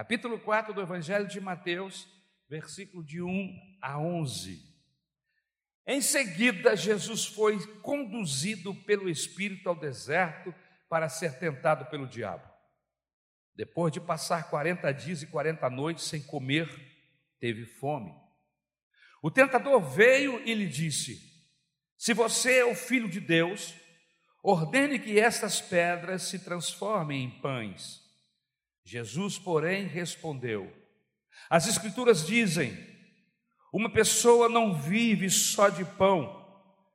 [0.00, 2.08] capítulo 4 do Evangelho de Mateus,
[2.48, 4.58] versículo de 1 a 11.
[5.86, 10.54] Em seguida, Jesus foi conduzido pelo Espírito ao deserto
[10.88, 12.50] para ser tentado pelo diabo.
[13.54, 16.66] Depois de passar 40 dias e 40 noites sem comer,
[17.38, 18.10] teve fome.
[19.22, 21.20] O tentador veio e lhe disse:
[21.98, 23.74] Se você é o filho de Deus,
[24.42, 27.99] ordene que estas pedras se transformem em pães.
[28.84, 30.72] Jesus, porém, respondeu:
[31.48, 32.76] As Escrituras dizem:
[33.72, 36.40] Uma pessoa não vive só de pão,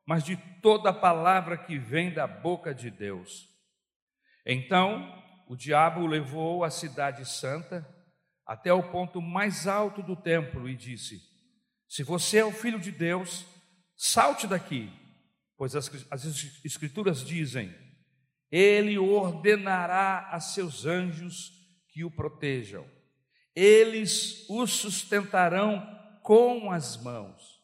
[0.05, 3.47] mas de toda a palavra que vem da boca de Deus.
[4.45, 7.87] Então o diabo o levou à cidade santa,
[8.45, 11.21] até o ponto mais alto do templo, e disse:
[11.87, 13.45] Se você é o filho de Deus,
[13.95, 14.91] salte daqui,
[15.57, 16.25] pois as, as
[16.63, 17.73] Escrituras dizem:
[18.51, 21.51] Ele ordenará a seus anjos
[21.95, 22.85] que o protejam,
[23.55, 25.81] eles o sustentarão
[26.21, 27.63] com as mãos,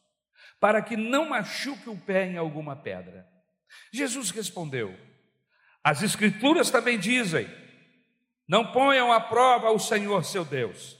[0.58, 3.28] para que não machuque o pé em alguma pedra.
[3.92, 4.98] Jesus respondeu:
[5.84, 7.46] As Escrituras também dizem:
[8.48, 10.98] não ponham à prova o Senhor seu Deus.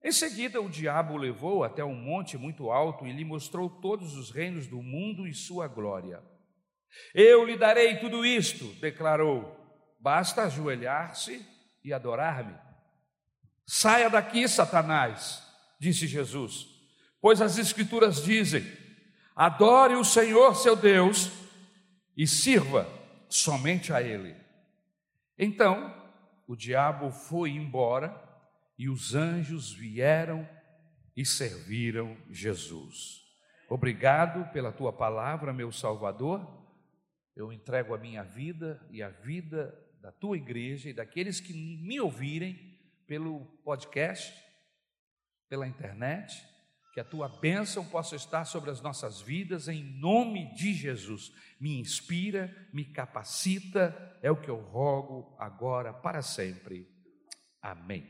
[0.00, 4.16] Em seguida, o diabo o levou até um monte muito alto e lhe mostrou todos
[4.16, 6.22] os reinos do mundo e sua glória.
[7.12, 9.52] Eu lhe darei tudo isto, declarou.
[9.98, 11.55] Basta ajoelhar-se
[11.86, 12.52] e adorar-me.
[13.64, 15.40] Saia daqui, Satanás,
[15.78, 16.66] disse Jesus,
[17.20, 18.66] pois as Escrituras dizem:
[19.36, 21.30] adore o Senhor seu Deus
[22.16, 22.88] e sirva
[23.28, 24.34] somente a Ele.
[25.38, 25.94] Então,
[26.48, 28.20] o diabo foi embora
[28.76, 30.48] e os anjos vieram
[31.16, 33.24] e serviram Jesus.
[33.68, 36.44] Obrigado pela tua palavra, meu Salvador.
[37.36, 41.98] Eu entrego a minha vida e a vida da tua igreja e daqueles que me
[41.98, 44.32] ouvirem pelo podcast,
[45.48, 46.46] pela internet,
[46.94, 51.32] que a tua bênção possa estar sobre as nossas vidas, em nome de Jesus.
[51.58, 56.88] Me inspira, me capacita, é o que eu rogo agora para sempre.
[57.60, 58.08] Amém.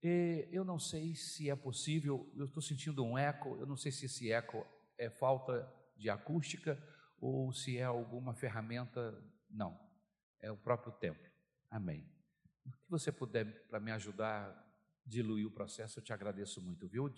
[0.00, 3.90] E eu não sei se é possível, eu estou sentindo um eco, eu não sei
[3.90, 4.64] se esse eco
[4.96, 6.80] é falta de acústica
[7.20, 9.12] ou se é alguma ferramenta.
[9.50, 9.85] Não,
[10.40, 11.22] é o próprio tempo.
[11.70, 12.08] Amém.
[12.64, 14.66] O que você puder para me ajudar a
[15.04, 17.12] diluir o processo, eu te agradeço muito, viu?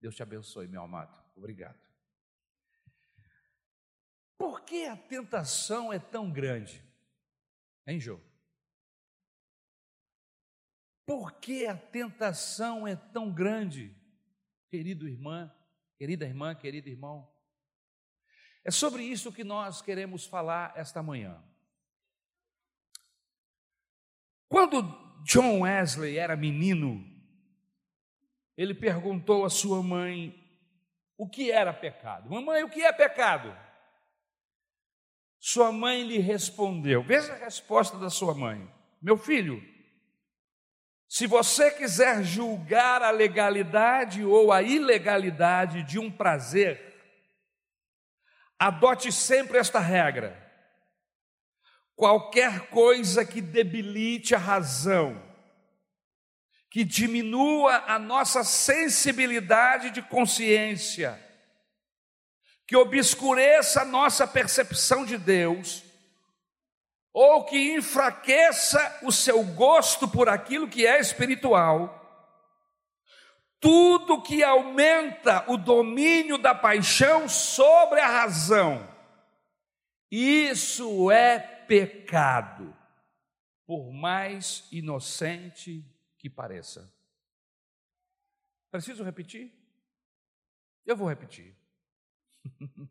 [0.00, 1.16] Deus te abençoe, meu amado.
[1.36, 1.78] Obrigado.
[4.36, 6.84] Por que a tentação é tão grande?
[7.86, 8.20] Hein, Jô?
[11.06, 13.96] Por que a tentação é tão grande,
[14.68, 15.50] querido irmã,
[15.96, 17.32] querida irmã, querido irmão?
[18.62, 21.42] É sobre isso que nós queremos falar esta manhã.
[24.48, 24.82] Quando
[25.24, 27.04] John Wesley era menino,
[28.56, 30.34] ele perguntou à sua mãe
[31.16, 32.30] o que era pecado.
[32.30, 33.54] Mamãe, o que é pecado?
[35.38, 38.68] Sua mãe lhe respondeu: Veja a resposta da sua mãe.
[39.00, 39.62] Meu filho,
[41.08, 46.96] se você quiser julgar a legalidade ou a ilegalidade de um prazer,
[48.58, 50.47] adote sempre esta regra:
[51.98, 55.20] qualquer coisa que debilite a razão,
[56.70, 61.20] que diminua a nossa sensibilidade de consciência,
[62.68, 65.82] que obscureça a nossa percepção de Deus,
[67.12, 71.96] ou que enfraqueça o seu gosto por aquilo que é espiritual,
[73.58, 78.88] tudo que aumenta o domínio da paixão sobre a razão,
[80.08, 82.74] isso é pecado,
[83.66, 85.84] por mais inocente
[86.16, 86.92] que pareça.
[88.70, 89.52] Preciso repetir?
[90.84, 91.54] Eu vou repetir.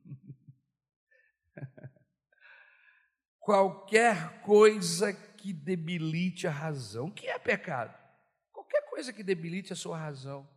[3.40, 7.98] Qualquer coisa que debilite a razão, o que é pecado?
[8.52, 10.48] Qualquer coisa que debilite a sua razão,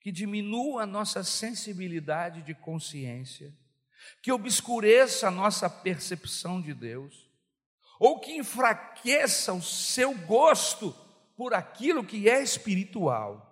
[0.00, 3.54] que diminua a nossa sensibilidade de consciência,
[4.22, 7.25] que obscureça a nossa percepção de Deus,
[7.98, 10.94] ou que enfraqueça o seu gosto
[11.36, 13.42] por aquilo que é espiritual.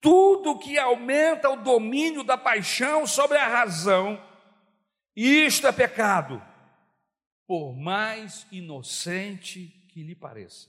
[0.00, 4.22] Tudo que aumenta o domínio da paixão sobre a razão,
[5.14, 6.40] isto é pecado,
[7.46, 10.68] por mais inocente que lhe pareça.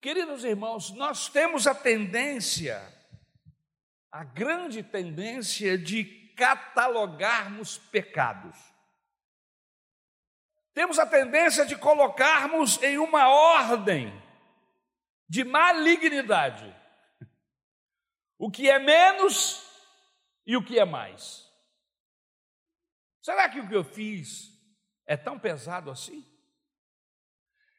[0.00, 2.80] Queridos irmãos, nós temos a tendência,
[4.10, 6.04] a grande tendência de
[6.36, 8.56] catalogarmos pecados.
[10.76, 14.12] Temos a tendência de colocarmos em uma ordem
[15.26, 16.66] de malignidade
[18.36, 19.66] o que é menos
[20.44, 21.50] e o que é mais.
[23.22, 24.50] Será que o que eu fiz
[25.06, 26.22] é tão pesado assim?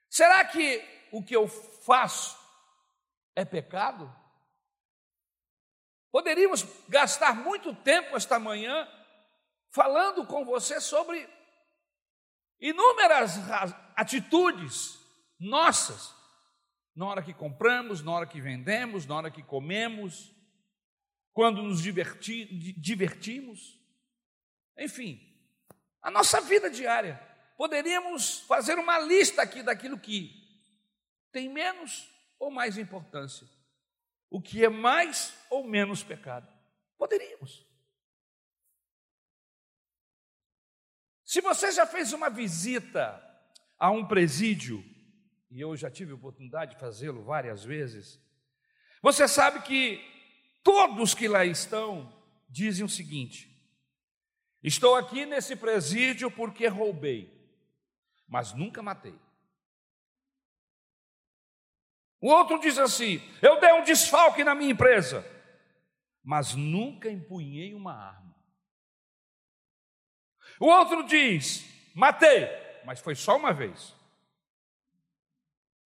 [0.10, 2.36] Será que o que eu faço
[3.36, 4.12] é pecado?
[6.12, 8.92] Poderíamos gastar muito tempo esta manhã
[9.70, 11.37] falando com você sobre
[12.60, 13.38] inúmeras
[13.96, 15.00] atitudes
[15.40, 16.16] nossas,
[16.96, 20.34] na hora que compramos, na hora que vendemos, na hora que comemos,
[21.32, 22.46] quando nos diverti,
[22.80, 23.80] divertimos,
[24.76, 25.22] enfim,
[26.02, 27.22] a nossa vida diária.
[27.56, 30.32] Poderíamos fazer uma lista aqui daquilo que
[31.32, 32.10] tem menos
[32.40, 33.48] ou mais importância,
[34.30, 36.48] o que é mais ou menos pecado.
[36.98, 37.67] Poderíamos.
[41.28, 43.22] Se você já fez uma visita
[43.78, 44.82] a um presídio,
[45.52, 48.18] e eu já tive oportunidade de fazê-lo várias vezes,
[49.02, 50.02] você sabe que
[50.64, 53.54] todos que lá estão dizem o seguinte:
[54.64, 57.30] estou aqui nesse presídio porque roubei,
[58.26, 59.20] mas nunca matei.
[62.22, 65.30] O outro diz assim: eu dei um desfalque na minha empresa,
[66.24, 68.37] mas nunca empunhei uma arma.
[70.60, 72.48] O outro diz: matei,
[72.86, 73.96] mas foi só uma vez.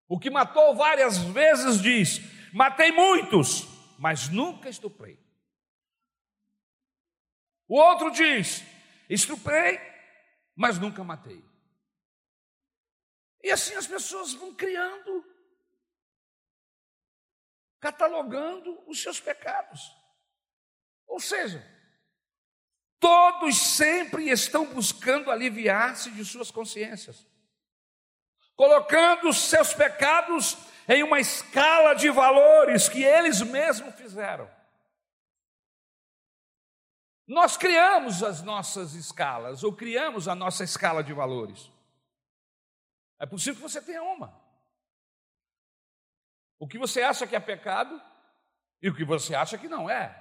[0.08, 2.20] O que matou várias vezes diz:
[2.54, 3.66] matei muitos,
[3.98, 5.20] mas nunca estuprei.
[7.68, 8.64] O outro diz:
[9.10, 9.80] estuprei,
[10.56, 11.44] mas nunca matei.
[13.44, 15.26] E assim as pessoas vão criando,
[17.80, 19.96] catalogando os seus pecados.
[21.08, 21.71] Ou seja,
[23.02, 27.26] Todos sempre estão buscando aliviar-se de suas consciências,
[28.56, 30.56] colocando seus pecados
[30.88, 34.48] em uma escala de valores que eles mesmos fizeram.
[37.28, 41.72] Nós criamos as nossas escalas, ou criamos a nossa escala de valores.
[43.18, 44.40] É possível que você tenha uma.
[46.60, 48.00] O que você acha que é pecado
[48.80, 50.21] e o que você acha que não é.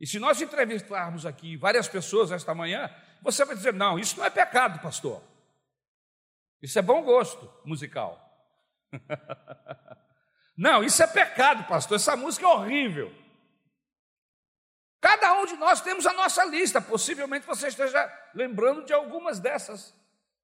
[0.00, 2.90] E se nós entrevistarmos aqui várias pessoas esta manhã,
[3.20, 5.22] você vai dizer: não, isso não é pecado, pastor.
[6.62, 8.24] Isso é bom gosto musical.
[10.56, 11.96] não, isso é pecado, pastor.
[11.96, 13.12] Essa música é horrível.
[15.00, 16.80] Cada um de nós temos a nossa lista.
[16.80, 19.94] Possivelmente você esteja lembrando de algumas dessas,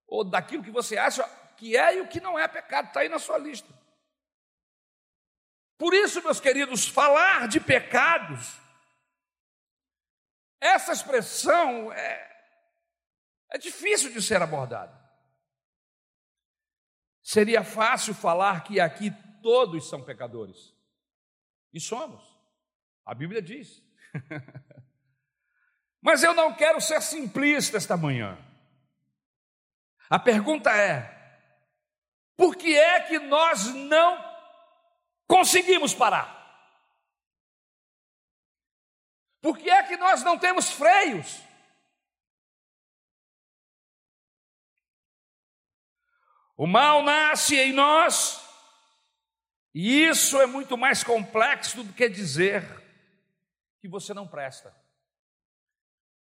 [0.07, 3.09] ou daquilo que você acha que é e o que não é pecado, está aí
[3.09, 3.73] na sua lista.
[5.79, 8.64] Por isso, meus queridos, falar de pecados
[10.65, 12.47] essa expressão é,
[13.51, 14.99] é difícil de ser abordada.
[17.23, 19.11] Seria fácil falar que aqui
[19.43, 20.75] todos são pecadores.
[21.71, 22.23] E somos.
[23.05, 23.83] A Bíblia diz.
[26.01, 28.39] Mas eu não quero ser simplista esta manhã.
[30.09, 31.41] A pergunta é:
[32.37, 34.19] por que é que nós não
[35.27, 36.44] conseguimos parar?
[39.45, 41.43] Por que é que nós não temos freios?
[46.57, 48.41] O mal nasce em nós,
[49.75, 52.65] e isso é muito mais complexo do que dizer
[53.81, 54.75] que você não presta.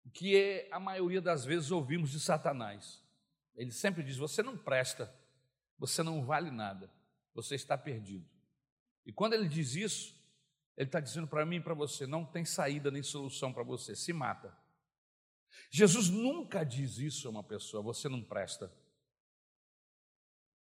[0.04, 3.04] O que é, a maioria das vezes ouvimos de Satanás.
[3.56, 5.14] Ele sempre diz: Você não presta,
[5.78, 6.92] você não vale nada,
[7.36, 8.28] você está perdido.
[9.06, 10.20] E quando ele diz isso,
[10.78, 13.96] ele está dizendo para mim e para você: não tem saída nem solução para você,
[13.96, 14.56] se mata.
[15.70, 18.72] Jesus nunca diz isso a uma pessoa, você não presta.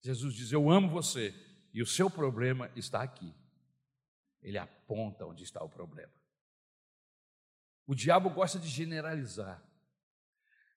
[0.01, 1.33] Jesus diz: Eu amo você
[1.73, 3.33] e o seu problema está aqui.
[4.41, 6.11] Ele aponta onde está o problema.
[7.85, 9.63] O diabo gosta de generalizar.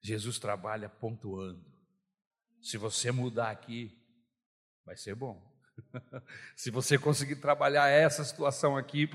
[0.02, 1.64] Jesus trabalha pontuando.
[2.60, 3.96] Se você mudar aqui,
[4.84, 5.53] vai ser bom.
[6.56, 9.08] Se você conseguir trabalhar essa situação aqui,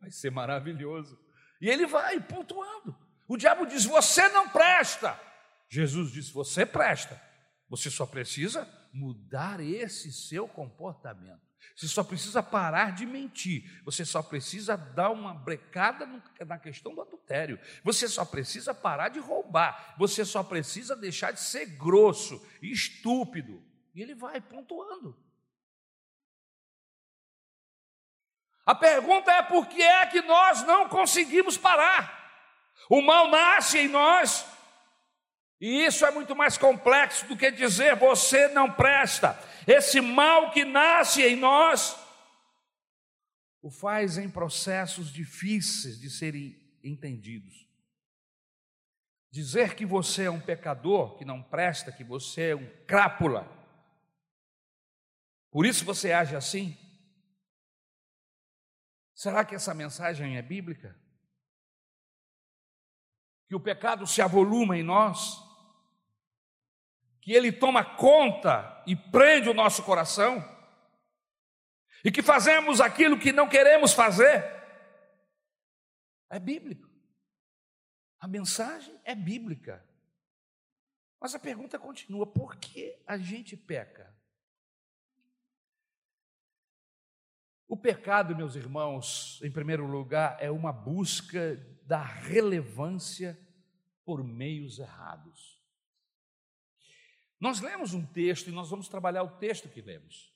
[0.00, 1.18] vai ser maravilhoso.
[1.60, 2.96] E ele vai pontuando.
[3.28, 5.18] O diabo diz: Você não presta.
[5.68, 7.20] Jesus diz: Você presta.
[7.68, 11.40] Você só precisa mudar esse seu comportamento.
[11.74, 13.80] Você só precisa parar de mentir.
[13.84, 16.06] Você só precisa dar uma brecada
[16.44, 17.58] na questão do adultério.
[17.82, 19.94] Você só precisa parar de roubar.
[19.98, 23.62] Você só precisa deixar de ser grosso estúpido.
[23.94, 25.16] E ele vai pontuando.
[28.64, 32.20] A pergunta é por que é que nós não conseguimos parar?
[32.88, 34.46] O mal nasce em nós
[35.60, 39.38] E isso é muito mais complexo do que dizer você não presta.
[39.66, 41.96] Esse mal que nasce em nós
[43.62, 47.68] o faz em processos difíceis de serem entendidos.
[49.30, 53.48] Dizer que você é um pecador, que não presta, que você é um crápula,
[55.52, 56.76] por isso você age assim?
[59.14, 60.98] Será que essa mensagem é bíblica?
[63.48, 65.52] Que o pecado se avoluma em nós?
[67.22, 70.44] que ele toma conta e prende o nosso coração,
[72.04, 74.44] e que fazemos aquilo que não queremos fazer,
[76.28, 76.90] é bíblico.
[78.18, 79.86] A mensagem é bíblica.
[81.20, 84.12] Mas a pergunta continua: por que a gente peca?
[87.72, 93.40] O pecado, meus irmãos, em primeiro lugar, é uma busca da relevância
[94.04, 95.58] por meios errados.
[97.40, 100.30] Nós lemos um texto e nós vamos trabalhar o texto que lemos.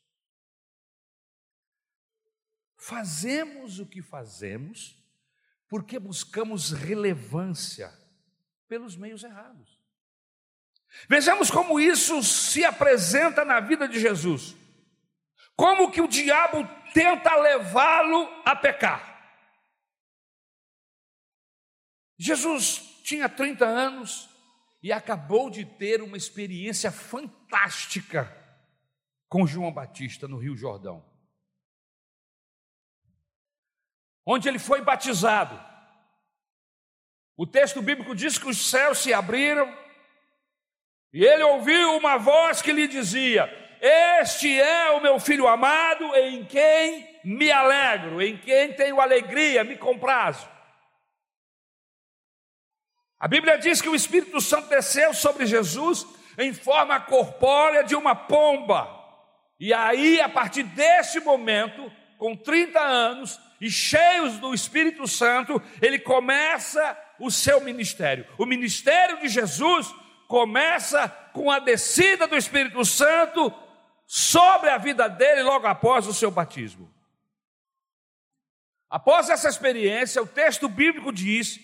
[2.74, 4.96] Fazemos o que fazemos
[5.68, 7.92] porque buscamos relevância
[8.66, 9.78] pelos meios errados.
[11.06, 14.56] Vejamos como isso se apresenta na vida de Jesus.
[15.54, 19.14] Como que o diabo tenta levá-lo a pecar.
[22.18, 24.30] Jesus tinha 30 anos,
[24.82, 28.32] e acabou de ter uma experiência fantástica
[29.28, 31.04] com João Batista no Rio Jordão.
[34.24, 35.60] Onde ele foi batizado.
[37.36, 39.66] O texto bíblico diz que os céus se abriram
[41.12, 46.44] e ele ouviu uma voz que lhe dizia: Este é o meu filho amado, em
[46.44, 50.48] quem me alegro, em quem tenho alegria, me comprazo.
[53.18, 56.06] A Bíblia diz que o Espírito Santo desceu sobre Jesus
[56.38, 58.88] em forma corpórea de uma pomba.
[59.58, 65.98] E aí, a partir desse momento, com 30 anos e cheios do Espírito Santo, ele
[65.98, 68.26] começa o seu ministério.
[68.38, 69.92] O ministério de Jesus
[70.28, 73.50] começa com a descida do Espírito Santo
[74.06, 76.92] sobre a vida dele logo após o seu batismo.
[78.88, 81.60] Após essa experiência, o texto bíblico diz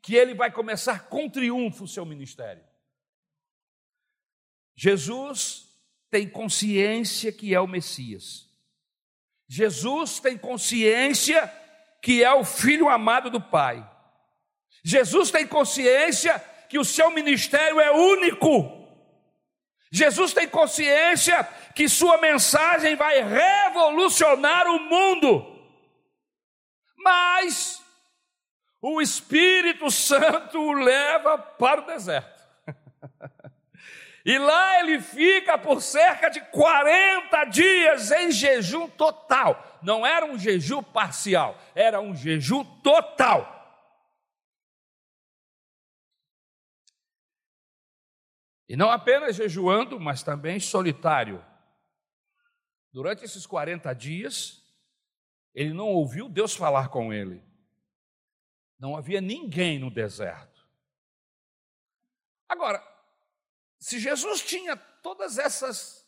[0.00, 2.64] que ele vai começar com triunfo o seu ministério.
[4.74, 5.68] Jesus
[6.10, 8.48] tem consciência que é o Messias.
[9.48, 11.52] Jesus tem consciência
[12.00, 13.88] que é o filho amado do Pai.
[14.82, 18.80] Jesus tem consciência que o seu ministério é único.
[19.92, 25.46] Jesus tem consciência que sua mensagem vai revolucionar o mundo.
[26.96, 27.82] Mas
[28.80, 32.40] o Espírito Santo o leva para o deserto.
[34.24, 39.78] E lá ele fica por cerca de 40 dias em jejum total.
[39.82, 43.56] Não era um jejum parcial, era um jejum total.
[48.68, 51.44] E não apenas jejuando, mas também solitário.
[52.92, 54.64] Durante esses 40 dias,
[55.54, 57.42] ele não ouviu Deus falar com ele.
[58.78, 60.66] Não havia ninguém no deserto.
[62.48, 62.82] Agora,
[63.78, 66.00] se Jesus tinha todas essas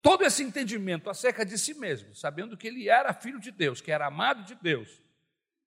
[0.00, 3.90] todo esse entendimento acerca de si mesmo, sabendo que ele era filho de Deus, que
[3.90, 5.02] era amado de Deus,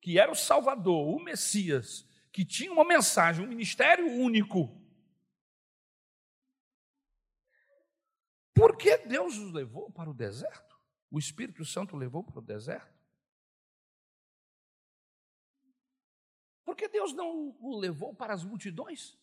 [0.01, 4.75] que era o Salvador, o Messias, que tinha uma mensagem, um ministério único.
[8.53, 10.79] Por que Deus os levou para o deserto?
[11.09, 13.01] O Espírito Santo levou para o deserto?
[16.63, 19.17] Porque Deus não o levou para as multidões?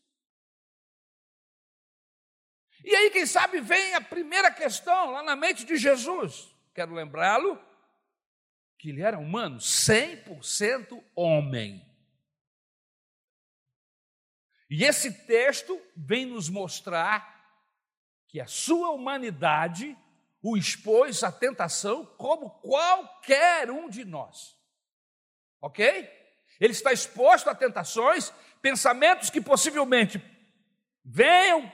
[2.85, 6.55] E aí, quem sabe, vem a primeira questão lá na mente de Jesus.
[6.75, 7.59] Quero lembrá-lo
[8.79, 11.85] que ele era humano, 100% homem.
[14.71, 17.38] E esse texto vem nos mostrar
[18.29, 19.97] que a sua humanidade
[20.41, 24.57] o expôs à tentação como qualquer um de nós.
[25.61, 25.85] Ok?
[26.61, 28.33] Ele está exposto a tentações,
[28.63, 30.23] pensamentos que possivelmente
[31.05, 31.73] venham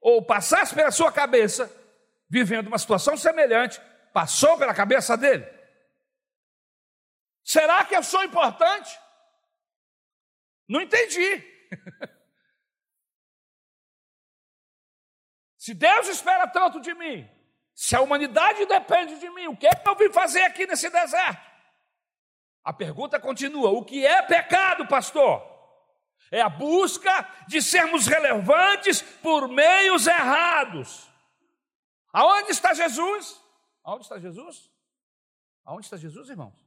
[0.00, 1.70] ou passassem pela sua cabeça,
[2.30, 3.80] vivendo uma situação semelhante,
[4.12, 5.46] passou pela cabeça dele.
[7.44, 8.98] Será que eu sou importante?
[10.68, 11.44] Não entendi.
[15.68, 17.28] se Deus espera tanto de mim,
[17.74, 20.88] se a humanidade depende de mim, o que é que eu vim fazer aqui nesse
[20.88, 21.46] deserto?
[22.64, 25.46] A pergunta continua: o que é pecado, pastor?
[26.30, 27.12] É a busca
[27.46, 31.06] de sermos relevantes por meios errados.
[32.14, 33.38] Aonde está Jesus?
[33.84, 34.70] Aonde está Jesus?
[35.66, 36.58] Aonde está Jesus, irmãos?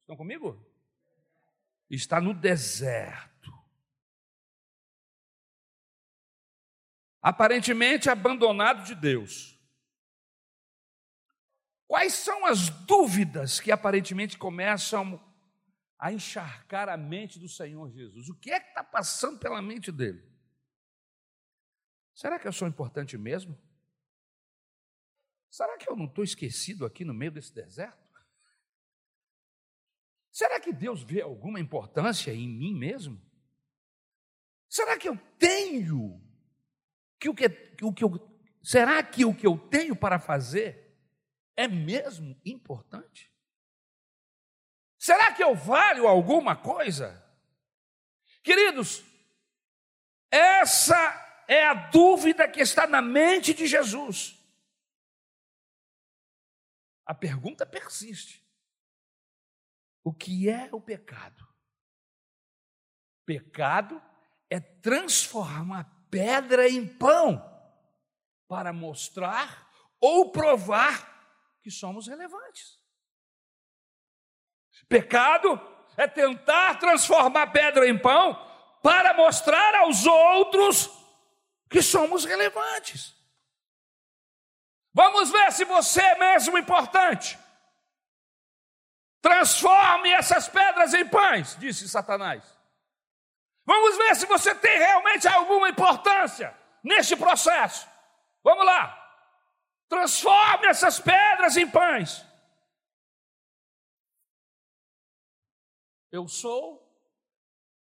[0.00, 0.60] Estão comigo?
[1.88, 3.29] Está no deserto.
[7.22, 9.58] Aparentemente abandonado de Deus.
[11.86, 15.20] Quais são as dúvidas que aparentemente começam
[15.98, 18.28] a encharcar a mente do Senhor Jesus?
[18.28, 20.24] O que é que está passando pela mente dele?
[22.14, 23.58] Será que eu sou importante mesmo?
[25.50, 27.98] Será que eu não estou esquecido aqui no meio desse deserto?
[30.30, 33.20] Será que Deus vê alguma importância em mim mesmo?
[34.68, 36.22] Será que eu tenho
[37.20, 37.46] que o que,
[37.82, 40.98] o que eu, será que o que eu tenho para fazer
[41.54, 43.30] é mesmo importante?
[44.98, 47.22] Será que eu valho alguma coisa?
[48.42, 49.04] Queridos,
[50.30, 54.38] essa é a dúvida que está na mente de Jesus.
[57.04, 58.42] A pergunta persiste:
[60.02, 61.46] o que é o pecado?
[63.26, 64.00] Pecado
[64.48, 67.46] é transformar pedra em pão
[68.48, 69.68] para mostrar
[70.00, 71.08] ou provar
[71.62, 72.78] que somos relevantes.
[74.88, 75.60] Pecado
[75.96, 78.34] é tentar transformar pedra em pão
[78.82, 80.90] para mostrar aos outros
[81.68, 83.14] que somos relevantes.
[84.92, 87.38] Vamos ver se você é mesmo importante.
[89.20, 92.59] Transforme essas pedras em pães, disse Satanás.
[93.70, 97.88] Vamos ver se você tem realmente alguma importância neste processo.
[98.42, 98.96] Vamos lá.
[99.88, 102.26] Transforme essas pedras em pães.
[106.10, 106.84] Eu sou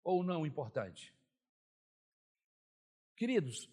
[0.04, 1.16] ou não importante?
[3.16, 3.72] Queridos,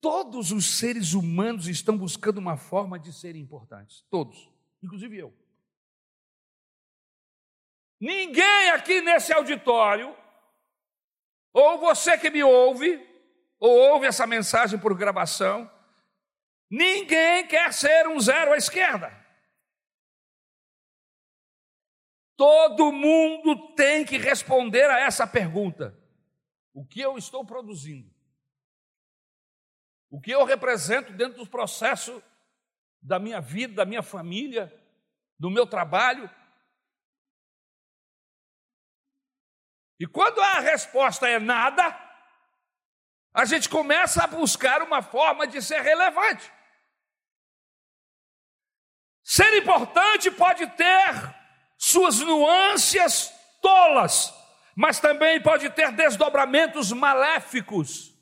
[0.00, 4.00] todos os seres humanos estão buscando uma forma de serem importantes.
[4.08, 4.50] Todos,
[4.82, 5.36] inclusive eu.
[8.00, 10.16] Ninguém aqui nesse auditório,
[11.52, 13.06] ou você que me ouve,
[13.58, 15.70] ou ouve essa mensagem por gravação,
[16.70, 19.16] Ninguém quer ser um zero à esquerda.
[22.36, 25.98] Todo mundo tem que responder a essa pergunta:
[26.74, 28.14] o que eu estou produzindo?
[30.10, 32.22] O que eu represento dentro do processo
[33.00, 34.72] da minha vida, da minha família,
[35.38, 36.30] do meu trabalho?
[39.98, 41.96] E quando a resposta é nada,
[43.34, 46.50] a gente começa a buscar uma forma de ser relevante.
[49.24, 51.34] Ser importante pode ter
[51.76, 54.32] suas nuances tolas,
[54.74, 58.14] mas também pode ter desdobramentos maléficos.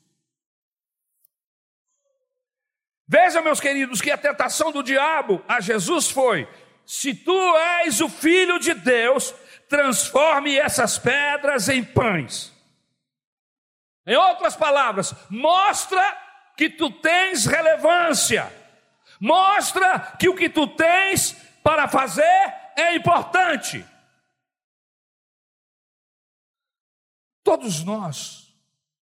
[3.07, 6.47] Veja, meus queridos, que a tentação do diabo a Jesus foi:
[6.85, 9.33] se tu és o filho de Deus,
[9.67, 12.53] transforme essas pedras em pães.
[14.05, 16.01] Em outras palavras, mostra
[16.55, 18.51] que tu tens relevância.
[19.19, 22.23] Mostra que o que tu tens para fazer
[22.77, 23.85] é importante.
[27.43, 28.55] Todos nós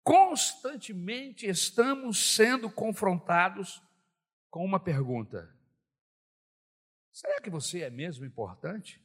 [0.04, 3.82] constantemente estamos sendo confrontados
[4.50, 5.54] com uma pergunta:
[7.12, 9.05] será que você é mesmo importante?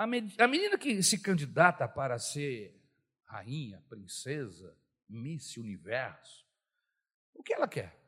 [0.00, 2.74] A menina que se candidata para ser
[3.26, 4.74] rainha, princesa,
[5.06, 6.48] Miss Universo,
[7.34, 8.00] o que ela quer?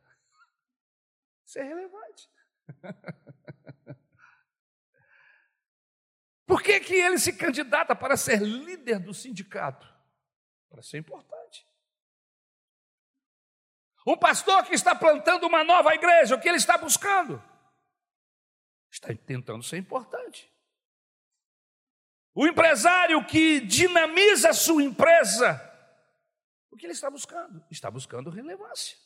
[1.45, 2.31] ser relevante.
[6.47, 9.87] Por que, que ele se candidata para ser líder do sindicato?
[10.71, 11.67] Para ser importante.
[14.07, 17.39] Um pastor que está plantando uma nova igreja, o que ele está buscando?
[18.89, 20.52] Está tentando ser importante.
[22.33, 25.61] O empresário que dinamiza a sua empresa,
[26.71, 27.63] o que ele está buscando?
[27.69, 28.97] Está buscando relevância.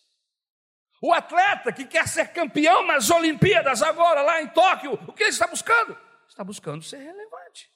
[1.01, 5.29] O atleta que quer ser campeão nas Olimpíadas agora, lá em Tóquio, o que ele
[5.29, 5.97] está buscando?
[6.27, 7.71] Está buscando ser relevante.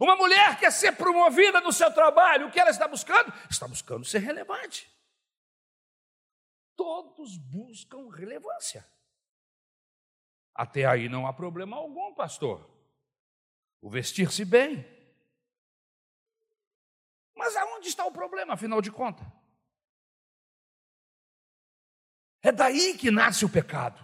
[0.00, 3.32] Uma mulher quer ser promovida no seu trabalho, o que ela está buscando?
[3.50, 4.90] Está buscando ser relevante.
[6.74, 8.86] Todos buscam relevância.
[10.54, 12.71] Até aí não há problema algum, pastor.
[13.82, 14.86] O vestir-se bem.
[17.36, 19.26] Mas aonde está o problema, afinal de contas?
[22.40, 24.00] É daí que nasce o pecado.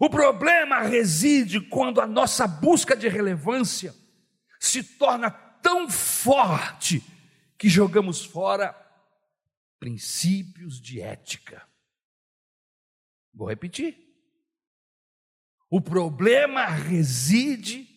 [0.00, 3.94] O problema reside quando a nossa busca de relevância
[4.58, 7.02] se torna tão forte
[7.58, 8.74] que jogamos fora
[9.78, 11.68] princípios de ética.
[13.32, 14.03] Vou repetir.
[15.74, 17.88] O problema reside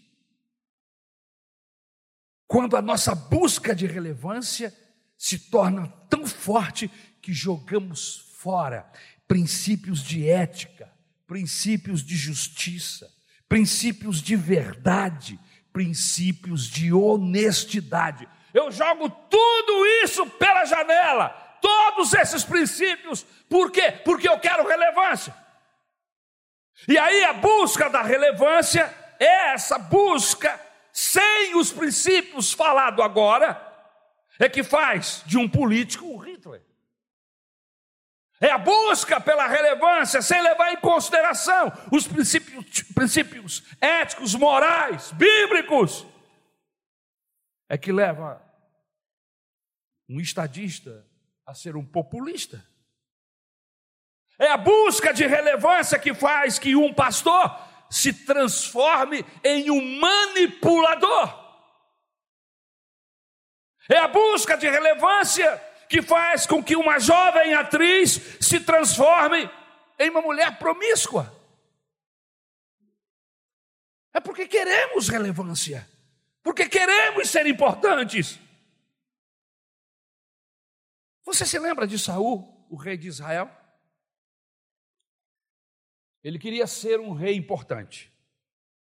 [2.47, 4.75] quando a nossa busca de relevância
[5.15, 6.89] se torna tão forte
[7.21, 8.91] que jogamos fora
[9.27, 10.91] princípios de ética,
[11.27, 13.07] princípios de justiça,
[13.47, 15.39] princípios de verdade,
[15.71, 18.27] princípios de honestidade.
[18.55, 21.29] Eu jogo tudo isso pela janela,
[21.61, 23.91] todos esses princípios, por quê?
[24.03, 25.45] Porque eu quero relevância.
[26.85, 30.59] E aí a busca da relevância é essa busca
[30.91, 33.63] sem os princípios falado agora,
[34.39, 36.61] é que faz de um político um Hitler.
[38.39, 46.05] É a busca pela relevância sem levar em consideração os princípios, princípios éticos, morais, bíblicos.
[47.67, 48.41] É que leva
[50.07, 51.05] um estadista
[51.45, 52.63] a ser um populista.
[54.39, 61.45] É a busca de relevância que faz que um pastor se transforme em um manipulador.
[63.89, 65.57] É a busca de relevância
[65.89, 69.49] que faz com que uma jovem atriz se transforme
[69.97, 71.33] em uma mulher promíscua.
[74.13, 75.87] É porque queremos relevância,
[76.43, 78.39] porque queremos ser importantes.
[81.23, 83.49] Você se lembra de Saul, o rei de Israel?
[86.27, 88.11] Ele queria ser um rei importante.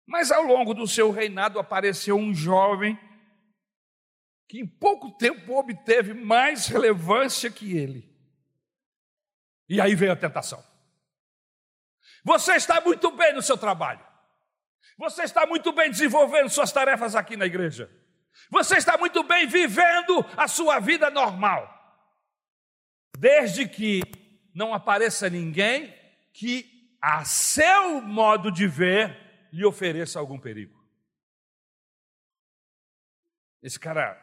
[0.04, 3.00] Mas ao longo do seu reinado apareceu um jovem
[4.48, 8.12] que em pouco tempo obteve mais relevância que ele.
[9.70, 10.66] E aí veio a tentação.
[12.24, 14.04] Você está muito bem no seu trabalho.
[14.98, 17.96] Você está muito bem desenvolvendo suas tarefas aqui na igreja.
[18.50, 22.02] Você está muito bem vivendo a sua vida normal.
[23.16, 24.02] Desde que
[24.52, 25.96] não apareça ninguém
[26.34, 30.78] que, a seu modo de ver, lhe ofereça algum perigo.
[33.62, 34.16] Esse cara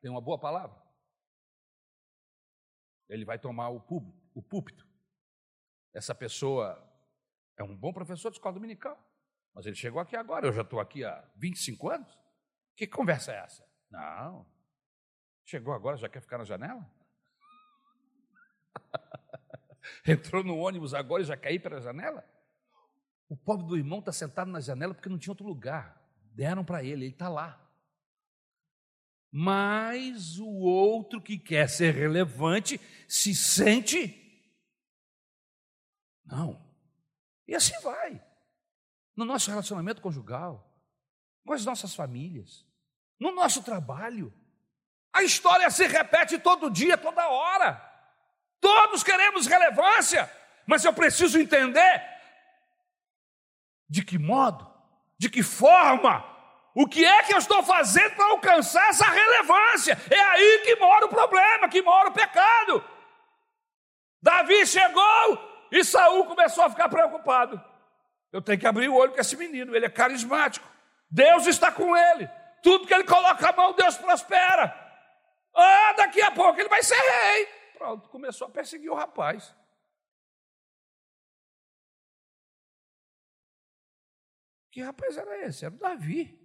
[0.00, 0.80] tem uma boa palavra.
[3.08, 4.86] Ele vai tomar o, público, o púlpito.
[5.92, 6.80] Essa pessoa
[7.56, 8.98] é um bom professor de escola dominical,
[9.54, 12.18] mas ele chegou aqui agora, eu já estou aqui há 25 anos.
[12.76, 13.64] Que conversa é essa?
[13.90, 14.46] Não.
[15.44, 16.84] Chegou agora, já quer ficar na janela?
[20.06, 22.24] Entrou no ônibus agora e já quer ir para a janela?
[23.28, 26.02] O pobre do irmão está sentado na janela porque não tinha outro lugar.
[26.34, 27.64] Deram para ele, ele está lá
[29.36, 34.14] mas o outro que quer ser relevante se sente.
[36.24, 36.64] Não.
[37.44, 38.24] E assim vai.
[39.16, 40.72] No nosso relacionamento conjugal,
[41.44, 42.64] com as nossas famílias,
[43.18, 44.32] no nosso trabalho.
[45.12, 47.93] A história se repete todo dia, toda hora.
[48.64, 50.32] Todos queremos relevância,
[50.66, 52.02] mas eu preciso entender
[53.86, 54.66] de que modo,
[55.18, 56.24] de que forma
[56.74, 59.98] o que é que eu estou fazendo para alcançar essa relevância?
[60.10, 62.82] É aí que mora o problema, que mora o pecado.
[64.22, 67.62] Davi chegou e Saul começou a ficar preocupado.
[68.32, 70.66] Eu tenho que abrir o olho com esse menino, ele é carismático.
[71.10, 72.30] Deus está com ele.
[72.62, 74.74] Tudo que ele coloca a mão, Deus prospera.
[75.54, 77.63] Ah, daqui a pouco ele vai ser rei.
[77.76, 79.54] Pronto, começou a perseguir o rapaz.
[84.70, 85.64] Que rapaz era esse?
[85.64, 86.36] Era o Davi.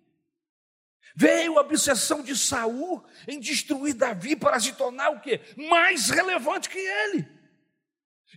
[1.16, 5.42] Veio a obsessão de Saul em destruir Davi para se tornar o quê?
[5.58, 7.28] Mais relevante que ele.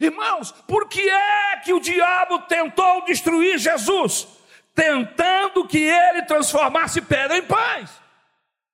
[0.00, 4.26] Irmãos, por que é que o diabo tentou destruir Jesus?
[4.74, 7.90] Tentando que ele transformasse pedra em pães.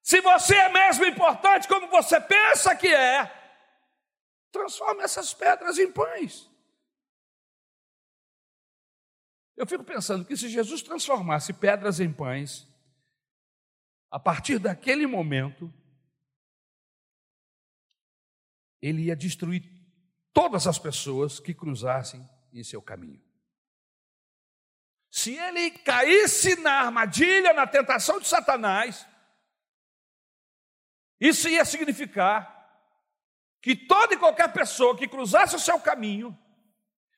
[0.01, 3.38] Se você é mesmo importante como você pensa que é,
[4.51, 6.51] transforme essas pedras em pães.
[9.57, 12.67] Eu fico pensando que se Jesus transformasse pedras em pães,
[14.11, 15.73] a partir daquele momento,
[18.81, 19.63] ele ia destruir
[20.33, 23.21] todas as pessoas que cruzassem em seu caminho.
[25.11, 29.07] Se ele caísse na armadilha, na tentação de Satanás,
[31.21, 32.58] isso ia significar
[33.61, 36.37] que toda e qualquer pessoa que cruzasse o seu caminho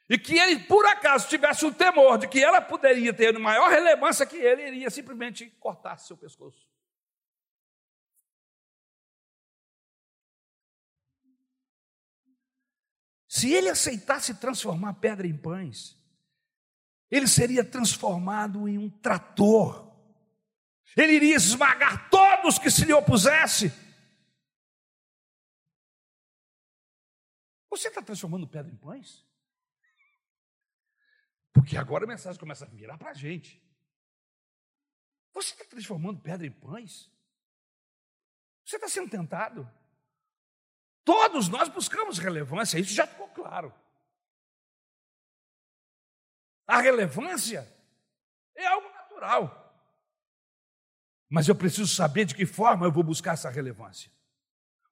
[0.09, 4.26] e que ele por acaso tivesse o temor de que ela poderia ter maior relevância
[4.26, 6.68] que ele, ele ia simplesmente cortar seu pescoço.
[13.29, 15.96] Se ele aceitasse transformar pedra em pães,
[17.09, 19.94] ele seria transformado em um trator.
[20.96, 23.72] Ele iria esmagar todos que se lhe opusesse.
[27.71, 29.25] Você está transformando pedra em pães?
[31.53, 33.63] Porque agora a mensagem começa a virar para a gente.
[35.33, 37.11] Você está transformando pedra em pães?
[38.65, 39.71] Você está sendo tentado?
[41.05, 43.73] Todos nós buscamos relevância, isso já ficou claro.
[46.67, 47.67] A relevância
[48.55, 49.61] é algo natural.
[51.29, 54.11] Mas eu preciso saber de que forma eu vou buscar essa relevância.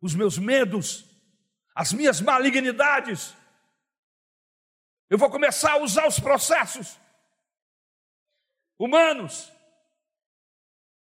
[0.01, 1.18] Os meus medos,
[1.79, 3.37] as minhas malignidades.
[5.09, 6.99] Eu vou começar a usar os processos
[8.77, 9.53] humanos.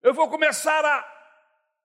[0.04, 0.98] Eu vou começar a,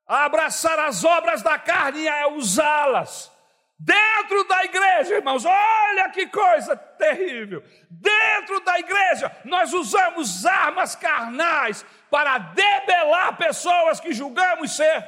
[0.06, 3.32] a abraçar as obras da carne e a usá-las.
[3.78, 7.64] Dentro da igreja, irmãos, olha que coisa terrível.
[7.90, 15.02] Dentro da igreja, nós usamos armas carnais para debelar pessoas que julgamos ser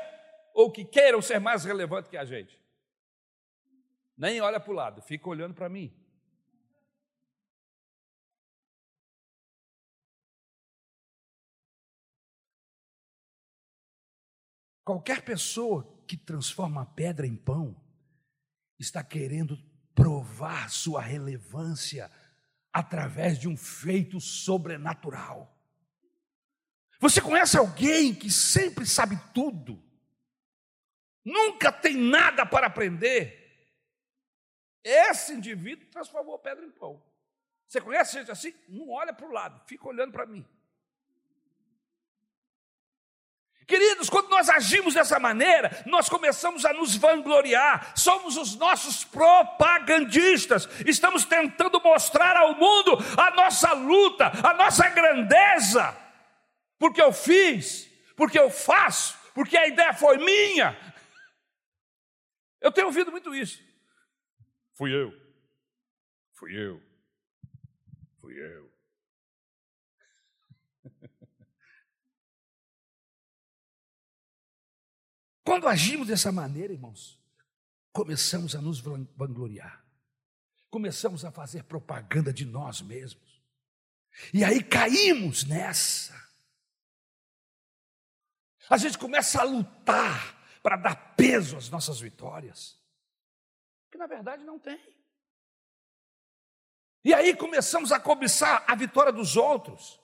[0.55, 2.58] ou que queiram ser mais relevantes que a gente.
[4.19, 5.95] Nem olha para o lado, fica olhando para mim.
[14.85, 17.81] Qualquer pessoa que transforma a pedra em pão
[18.77, 19.57] está querendo
[19.95, 22.11] provar sua relevância
[22.73, 25.57] através de um feito sobrenatural.
[26.99, 29.81] Você conhece alguém que sempre sabe tudo,
[31.25, 33.48] nunca tem nada para aprender?
[34.83, 37.03] Esse indivíduo transformou pedra em pão.
[37.67, 38.55] Você conhece gente assim?
[38.69, 40.47] Não olha para o lado, fica olhando para mim.
[43.67, 50.67] Queridos, quando nós agimos dessa maneira, nós começamos a nos vangloriar, somos os nossos propagandistas,
[50.87, 56.09] estamos tentando mostrar ao mundo a nossa luta, a nossa grandeza
[56.79, 60.77] porque eu fiz, porque eu faço, porque a ideia foi minha.
[62.61, 63.61] Eu tenho ouvido muito isso.
[64.79, 65.13] Fui eu,
[66.35, 66.81] fui eu,
[68.21, 68.73] fui eu.
[75.45, 77.21] Quando agimos dessa maneira, irmãos,
[77.93, 79.85] começamos a nos vangloriar,
[80.71, 83.43] começamos a fazer propaganda de nós mesmos,
[84.33, 86.15] e aí caímos nessa.
[88.71, 92.78] A gente começa a lutar para dar peso às nossas vitórias,
[93.91, 94.79] que na verdade não tem.
[97.05, 100.01] E aí começamos a cobiçar a vitória dos outros,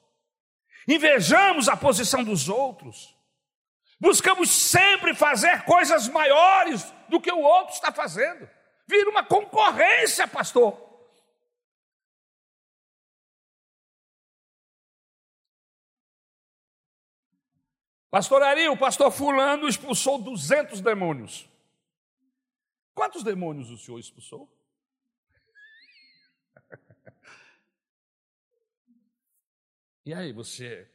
[0.89, 3.17] invejamos a posição dos outros,
[4.01, 8.49] buscamos sempre fazer coisas maiores do que o outro está fazendo,
[8.87, 10.83] vira uma concorrência, pastor.
[18.11, 21.53] Pastor Ari, o pastor Fulano expulsou 200 demônios.
[22.95, 24.51] Quantos demônios o senhor expulsou?
[30.07, 30.87] E aí, você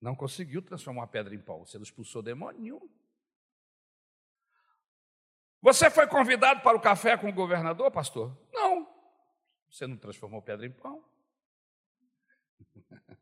[0.00, 2.88] não conseguiu transformar a pedra em pau, você não expulsou demônio nenhum.
[5.60, 8.34] Você foi convidado para o café com o governador, pastor?
[8.52, 8.88] Não.
[9.68, 11.04] Você não transformou pedra em pão.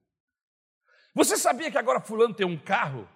[1.15, 3.09] Você sabia que agora fulano tem um carro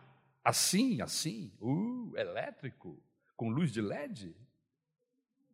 [0.42, 3.00] assim, assim, uh, elétrico,
[3.36, 4.34] com luz de LED?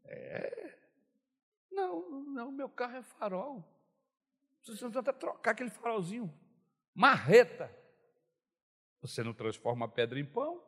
[0.08, 0.78] É.
[1.70, 3.64] Não, não, meu carro é farol.
[4.62, 6.32] Você não até trocar aquele farolzinho.
[6.94, 7.74] Marreta.
[9.00, 10.62] Você não transforma a pedra em pão?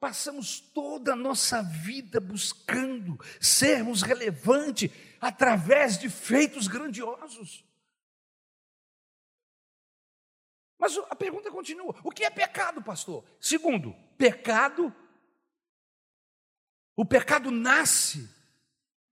[0.00, 7.64] Passamos toda a nossa vida buscando sermos relevantes através de feitos grandiosos.
[10.76, 13.24] Mas a pergunta continua: o que é pecado, pastor?
[13.40, 14.92] Segundo, pecado.
[16.94, 18.28] O pecado nasce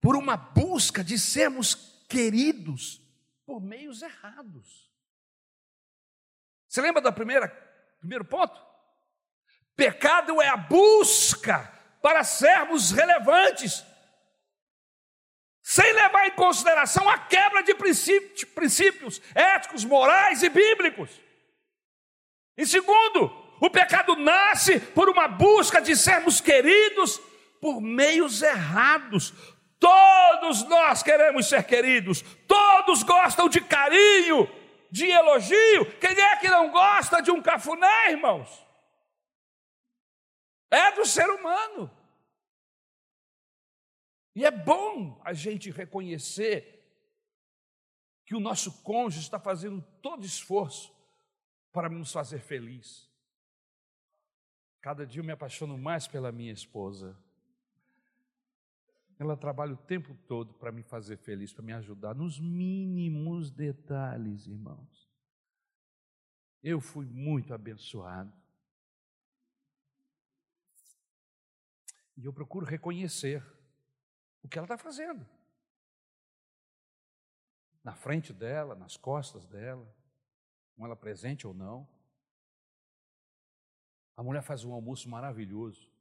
[0.01, 1.75] por uma busca de sermos
[2.09, 3.01] queridos
[3.47, 4.91] por meios errados.
[6.69, 8.61] Você lembra do primeiro ponto?
[9.75, 13.85] Pecado é a busca para sermos relevantes,
[15.63, 21.11] sem levar em consideração a quebra de princípios éticos, morais e bíblicos.
[22.57, 23.27] Em segundo,
[23.61, 27.21] o pecado nasce por uma busca de sermos queridos
[27.61, 29.33] por meios errados.
[29.79, 34.49] Todos nós queremos ser queridos, todos gostam de carinho,
[34.91, 35.99] de elogio.
[35.99, 38.67] Quem é que não gosta de um cafuné, irmãos?
[40.71, 41.91] É do ser humano.
[44.35, 46.81] E é bom a gente reconhecer
[48.25, 50.95] que o nosso cônjuge está fazendo todo esforço
[51.73, 53.11] para nos fazer feliz.
[54.81, 57.19] Cada dia eu me apaixono mais pela minha esposa.
[59.21, 64.47] Ela trabalha o tempo todo para me fazer feliz, para me ajudar nos mínimos detalhes,
[64.47, 65.07] irmãos.
[66.63, 68.33] Eu fui muito abençoado.
[72.17, 73.47] E eu procuro reconhecer
[74.43, 75.29] o que ela está fazendo.
[77.85, 79.87] Na frente dela, nas costas dela,
[80.75, 81.87] com ela presente ou não.
[84.17, 85.93] A mulher faz um almoço maravilhoso,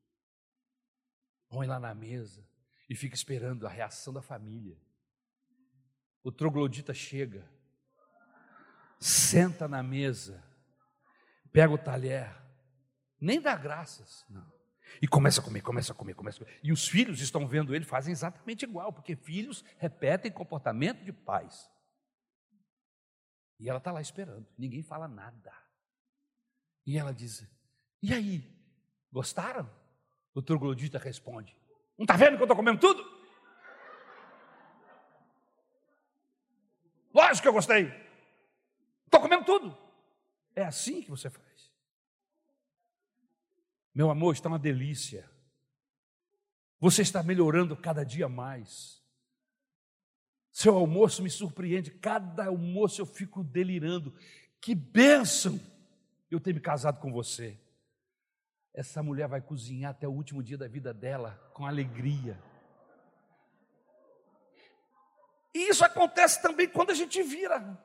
[1.50, 2.48] põe lá na mesa
[2.90, 4.78] e fica esperando a reação da família.
[6.24, 7.48] O troglodita chega,
[9.00, 10.44] senta na mesa,
[11.52, 12.36] pega o talher,
[13.22, 14.60] nem dá graças, não.
[15.02, 16.60] E começa a comer, começa a comer, começa a comer.
[16.64, 21.70] E os filhos estão vendo ele, fazem exatamente igual, porque filhos repetem comportamento de pais.
[23.60, 25.54] E ela está lá esperando, ninguém fala nada.
[26.86, 27.46] E ela diz:
[28.02, 28.44] E aí,
[29.12, 29.70] gostaram?
[30.34, 31.59] O troglodita responde:
[32.00, 33.04] Não está vendo que eu estou comendo tudo?
[37.14, 37.94] Lógico que eu gostei.
[39.04, 39.78] Estou comendo tudo.
[40.56, 41.74] É assim que você faz.
[43.94, 45.30] Meu amor, está uma delícia.
[46.80, 49.04] Você está melhorando cada dia mais.
[50.54, 54.16] Seu almoço me surpreende, cada almoço eu fico delirando.
[54.62, 55.60] Que bênção
[56.32, 57.60] eu ter me casado com você.
[58.74, 62.42] Essa mulher vai cozinhar até o último dia da vida dela com alegria.
[65.54, 67.78] E isso acontece também quando a gente vira.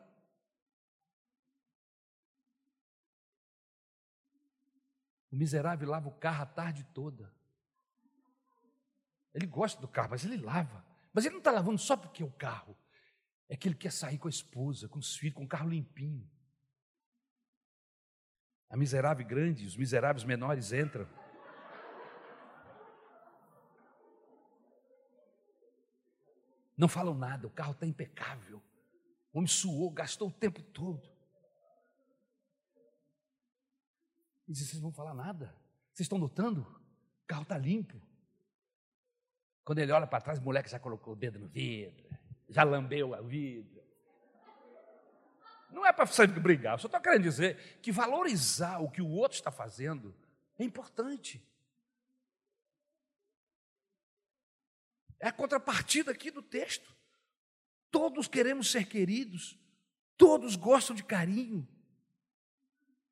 [5.33, 7.33] O miserável lava o carro a tarde toda.
[9.35, 10.87] Ele gosta do carro, mas ele lava.
[11.13, 12.77] Mas ele não está lavando só porque é o carro.
[13.49, 16.31] É que ele quer sair com a esposa, com os filhos, com o carro limpinho.
[18.75, 21.07] A miserável grande, os miseráveis menores entram.
[26.77, 28.61] Não falam nada, o carro está impecável.
[29.33, 31.09] O homem suou, gastou o tempo todo.
[34.49, 35.55] E diz: Vocês não vão falar nada?
[35.93, 36.63] Vocês estão notando?
[36.63, 38.03] O carro está limpo.
[39.65, 42.05] Quando ele olha para trás, o moleque já colocou o dedo no vidro,
[42.49, 43.74] já lambeu o vidro.
[45.75, 49.11] Não é para você brigar, eu só estou querendo dizer que valorizar o que o
[49.11, 50.15] outro está fazendo
[50.57, 51.45] é importante.
[55.19, 56.95] É a contrapartida aqui do texto.
[57.91, 59.59] Todos queremos ser queridos,
[60.17, 61.67] todos gostam de carinho.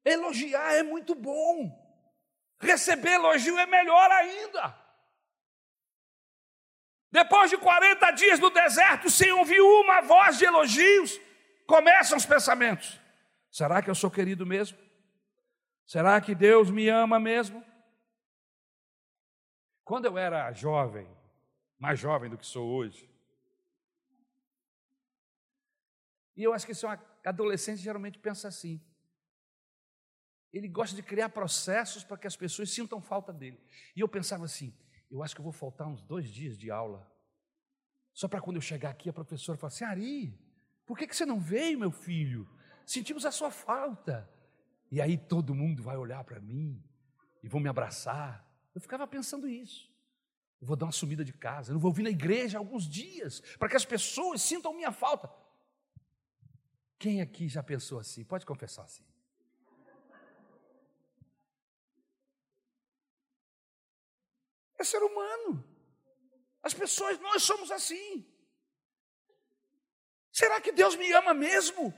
[0.04, 1.68] Elogiar é muito bom,
[2.60, 4.78] receber elogio é melhor ainda.
[7.10, 11.20] Depois de 40 dias no deserto, sem ouvir uma voz de elogios,
[11.72, 13.00] começam os pensamentos:
[13.50, 14.78] será que eu sou querido mesmo?
[15.86, 17.64] Será que Deus me ama mesmo?
[19.82, 21.08] Quando eu era jovem,
[21.78, 23.10] mais jovem do que sou hoje,
[26.36, 28.78] e eu acho que esse é adolescente geralmente pensa assim:
[30.52, 33.58] ele gosta de criar processos para que as pessoas sintam falta dele.
[33.96, 34.76] E eu pensava assim:
[35.10, 37.10] eu acho que eu vou faltar uns dois dias de aula.
[38.12, 40.41] Só para quando eu chegar aqui, a professora falar assim: Ari,
[40.86, 42.48] por que, que você não veio, meu filho?
[42.84, 44.28] Sentimos a sua falta.
[44.90, 46.82] E aí todo mundo vai olhar para mim
[47.42, 48.46] e vão me abraçar.
[48.74, 49.90] Eu ficava pensando isso.
[50.60, 53.40] Eu vou dar uma sumida de casa, eu não vou vir na igreja alguns dias,
[53.58, 55.28] para que as pessoas sintam minha falta.
[56.98, 58.22] Quem aqui já pensou assim?
[58.22, 59.04] Pode confessar assim.
[64.78, 65.64] É ser humano.
[66.62, 68.24] As pessoas, nós somos assim.
[70.32, 71.94] Será que Deus me ama mesmo?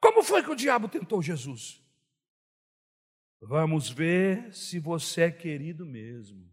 [0.00, 1.82] Como foi que o diabo tentou Jesus?
[3.40, 6.48] Vamos ver se você é querido mesmo.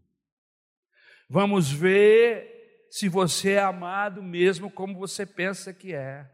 [1.30, 6.28] Vamos ver se você é amado mesmo como você pensa que é.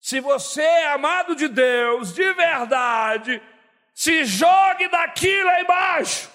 [0.00, 3.42] Se você é amado de Deus de verdade,
[3.92, 6.30] se jogue daqui lá embaixo.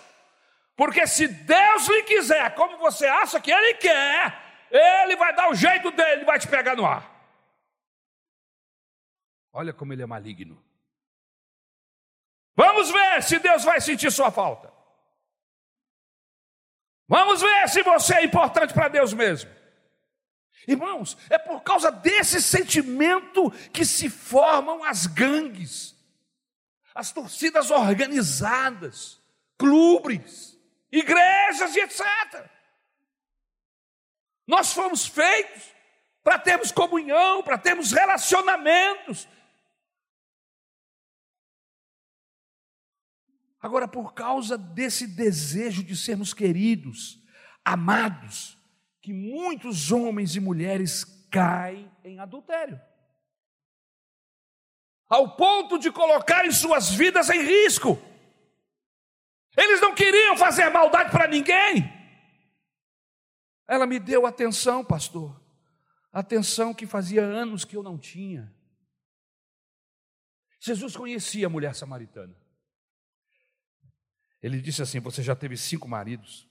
[0.78, 5.56] Porque se Deus lhe quiser, como você acha que Ele quer, Ele vai dar o
[5.56, 7.14] jeito dele, vai te pegar no ar.
[9.52, 10.64] Olha como ele é maligno.
[12.56, 14.72] Vamos ver se Deus vai sentir sua falta.
[17.08, 19.50] Vamos ver se você é importante para Deus mesmo.
[20.68, 25.98] Irmãos, é por causa desse sentimento que se formam as gangues
[26.98, 29.22] as torcidas organizadas,
[29.56, 30.57] clubes,
[30.92, 32.50] igrejas e etc.
[34.46, 35.64] Nós fomos feitos
[36.24, 39.28] para termos comunhão, para termos relacionamentos.
[43.60, 47.20] Agora, por causa desse desejo de sermos queridos,
[47.66, 48.58] amados,
[49.02, 52.80] que muitos homens e mulheres caem em adultério
[55.10, 57.98] ao ponto de colocarem suas vidas em risco.
[59.58, 61.92] Eles não queriam fazer maldade para ninguém.
[63.68, 65.44] Ela me deu atenção, pastor,
[66.14, 68.56] atenção que fazia anos que eu não tinha.
[70.60, 72.36] Jesus conhecia a mulher samaritana.
[74.42, 76.48] Ele disse assim: Você já teve cinco maridos.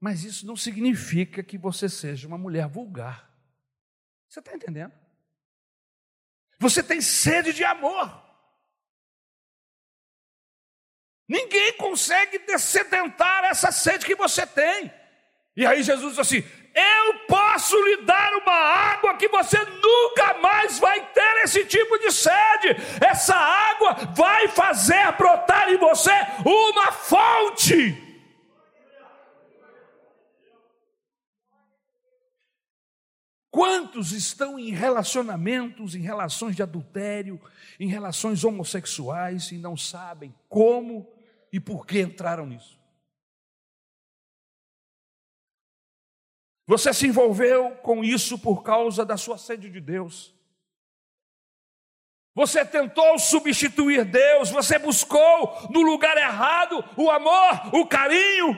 [0.00, 3.30] Mas isso não significa que você seja uma mulher vulgar.
[4.26, 4.94] Você está entendendo?
[6.58, 8.29] Você tem sede de amor.
[11.30, 14.92] Ninguém consegue descedentar essa sede que você tem.
[15.54, 16.42] E aí Jesus diz assim:
[16.74, 22.10] Eu posso lhe dar uma água que você nunca mais vai ter esse tipo de
[22.10, 22.74] sede.
[23.00, 26.10] Essa água vai fazer brotar em você
[26.44, 28.08] uma fonte.
[33.52, 37.40] Quantos estão em relacionamentos, em relações de adultério,
[37.78, 41.19] em relações homossexuais e não sabem como
[41.52, 42.78] e por que entraram nisso?
[46.66, 50.32] Você se envolveu com isso por causa da sua sede de Deus.
[52.32, 58.56] Você tentou substituir Deus, você buscou no lugar errado o amor, o carinho.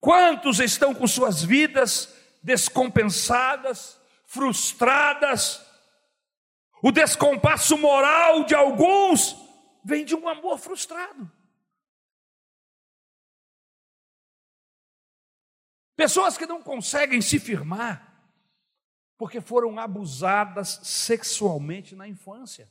[0.00, 5.64] Quantos estão com suas vidas descompensadas, frustradas.
[6.82, 9.43] O descompasso moral de alguns
[9.84, 11.30] vem de um amor frustrado.
[15.94, 18.12] Pessoas que não conseguem se firmar
[19.16, 22.70] porque foram abusadas sexualmente na infância.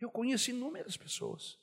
[0.00, 1.58] Eu conheço inúmeras pessoas.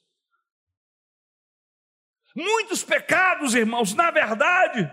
[2.36, 4.90] Muitos pecados, irmãos, na verdade,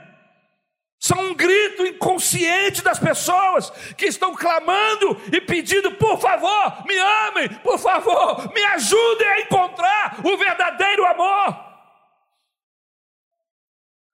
[1.00, 7.48] são um grito inconsciente das pessoas que estão clamando e pedindo: por favor, me amem,
[7.60, 11.70] por favor, me ajudem a encontrar o verdadeiro amor.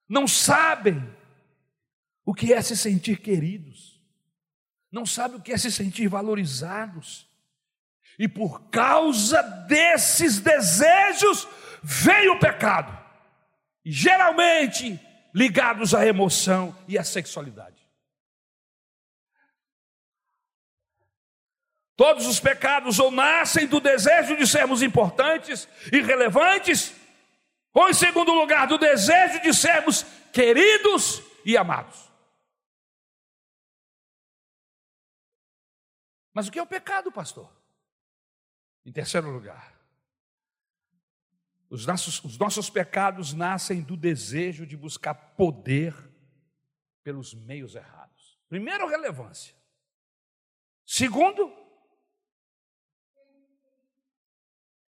[0.09, 1.03] Não sabem
[2.24, 4.01] o que é se sentir queridos,
[4.91, 7.28] não sabem o que é se sentir valorizados,
[8.16, 11.49] e por causa desses desejos
[11.82, 12.97] veio o pecado.
[13.84, 15.01] Geralmente
[15.37, 17.87] ligados à emoção e à sexualidade.
[21.95, 26.95] Todos os pecados ou nascem do desejo de sermos importantes e relevantes,
[27.74, 32.11] ou em segundo lugar, do desejo de sermos queridos e amados.
[36.32, 37.51] Mas o que é o pecado, pastor?
[38.87, 39.76] Em terceiro lugar,
[41.68, 45.94] os nossos, os nossos pecados nascem do desejo de buscar poder
[47.02, 48.38] pelos meios errados.
[48.48, 49.54] Primeiro, relevância.
[50.84, 51.52] Segundo,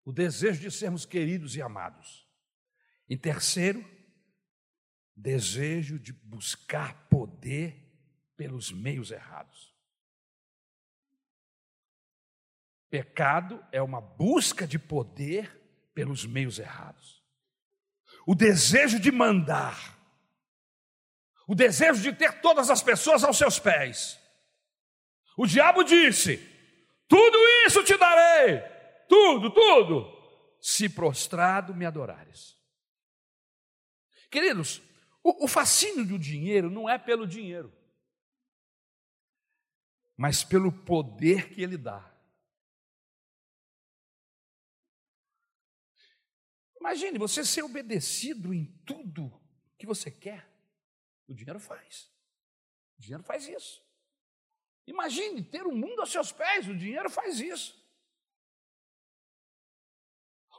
[0.05, 2.27] o desejo de sermos queridos e amados.
[3.09, 3.83] E terceiro,
[5.15, 7.83] desejo de buscar poder
[8.35, 9.75] pelos meios errados.
[12.89, 15.66] Pecado é uma busca de poder
[15.97, 17.23] pelos meios errados.
[18.23, 19.97] O desejo de mandar,
[21.47, 24.19] o desejo de ter todas as pessoas aos seus pés.
[25.35, 26.37] O diabo disse:
[27.07, 27.35] Tudo
[27.65, 28.59] isso te darei,
[29.09, 30.05] tudo, tudo,
[30.61, 32.55] se prostrado me adorares.
[34.29, 34.83] Queridos,
[35.23, 37.75] o, o fascínio do dinheiro não é pelo dinheiro,
[40.15, 42.16] mas pelo poder que ele dá.
[46.87, 49.37] Imagine você ser obedecido em tudo
[49.77, 50.49] que você quer.
[51.27, 52.09] O dinheiro faz.
[52.97, 53.85] O dinheiro faz isso.
[54.87, 57.77] Imagine ter o mundo aos seus pés, o dinheiro faz isso.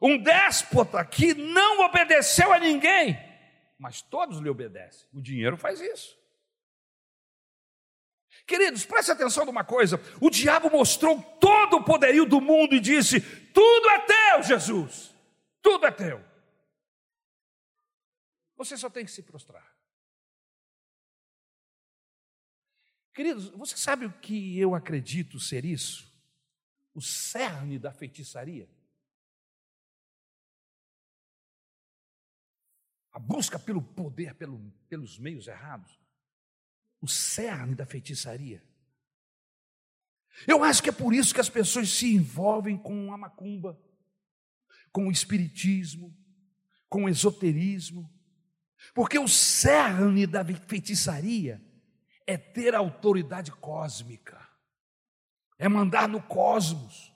[0.03, 3.17] Um déspota que não obedeceu a ninguém,
[3.79, 5.09] mas todos lhe obedecem.
[5.15, 6.15] O dinheiro faz isso.
[8.47, 13.19] Queridos, preste atenção numa coisa: o diabo mostrou todo o poderio do mundo e disse:
[13.19, 15.18] Tudo é teu, Jesus.
[15.63, 16.25] Tudo é teu.
[18.57, 19.77] Você só tem que se prostrar.
[23.15, 26.09] Queridos, você sabe o que eu acredito ser isso?
[26.95, 28.69] O cerne da feitiçaria?
[33.19, 35.99] a busca pelo poder pelo, pelos meios errados,
[37.01, 38.63] o cerne da feitiçaria.
[40.47, 43.77] Eu acho que é por isso que as pessoas se envolvem com a macumba,
[44.93, 46.17] com o espiritismo,
[46.89, 48.11] com o esoterismo,
[48.95, 51.63] porque o cerne da feitiçaria
[52.27, 54.47] é ter autoridade cósmica,
[55.59, 57.13] é mandar no cosmos.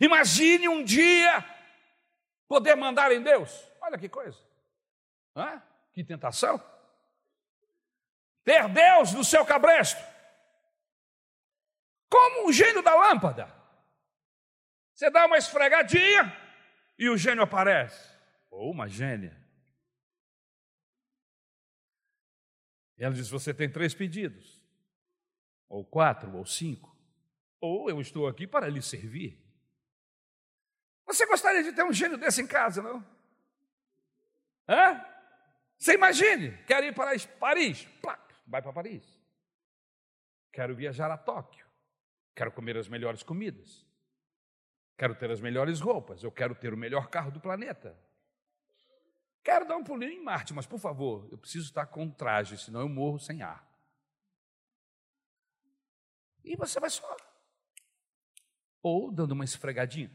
[0.00, 1.44] Imagine um dia
[2.46, 3.68] poder mandar em Deus.
[3.80, 4.38] Olha que coisa.
[5.34, 5.62] Hã?
[5.92, 6.62] Que tentação.
[8.44, 10.02] Ter Deus no seu cabresto.
[12.10, 13.57] Como um gênio da lâmpada.
[14.98, 16.36] Você dá uma esfregadinha
[16.98, 18.18] e o gênio aparece.
[18.50, 19.40] Ou uma gênia.
[22.96, 24.60] Ela diz: Você tem três pedidos,
[25.68, 26.98] ou quatro, ou cinco,
[27.60, 29.40] ou eu estou aqui para lhe servir.
[31.06, 33.06] Você gostaria de ter um gênio desse em casa, não?
[34.68, 35.00] Hã?
[35.78, 39.04] Você imagine, quero ir para Paris, Plá, vai para Paris.
[40.52, 41.64] Quero viajar a Tóquio,
[42.34, 43.87] quero comer as melhores comidas,
[44.98, 47.96] quero ter as melhores roupas, eu quero ter o melhor carro do planeta.
[49.42, 52.80] Quero dar um pulinho em Marte, mas por favor, eu preciso estar com traje, senão
[52.80, 53.66] eu morro sem ar.
[56.44, 57.16] E você vai só.
[58.82, 60.10] Ou dando uma esfregadinha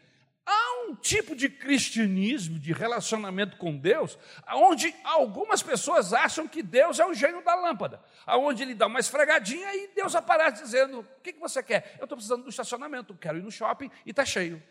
[0.93, 4.17] um tipo de cristianismo, de relacionamento com Deus,
[4.53, 8.99] onde algumas pessoas acham que Deus é o gênio da lâmpada, aonde ele dá uma
[8.99, 11.95] esfregadinha e Deus aparece dizendo: O que, que você quer?
[11.97, 14.61] Eu estou precisando do estacionamento, quero ir no shopping e está cheio.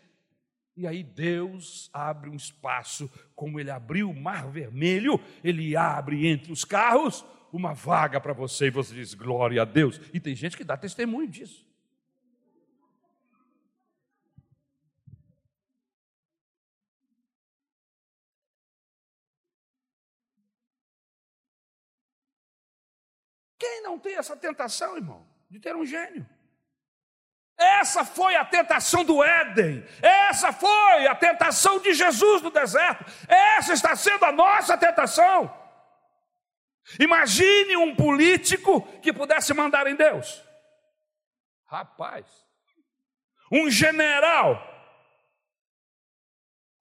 [0.75, 6.51] E aí Deus abre um espaço, como ele abriu o mar vermelho, ele abre entre
[6.51, 10.01] os carros uma vaga para você e você diz glória a Deus.
[10.11, 11.63] E tem gente que dá testemunho disso.
[23.59, 26.27] Quem não tem essa tentação, irmão, de ter um gênio?
[27.57, 33.73] Essa foi a tentação do Éden, essa foi a tentação de Jesus no deserto, essa
[33.73, 35.53] está sendo a nossa tentação.
[36.99, 40.43] Imagine um político que pudesse mandar em Deus.
[41.67, 42.25] Rapaz,
[43.51, 44.71] um general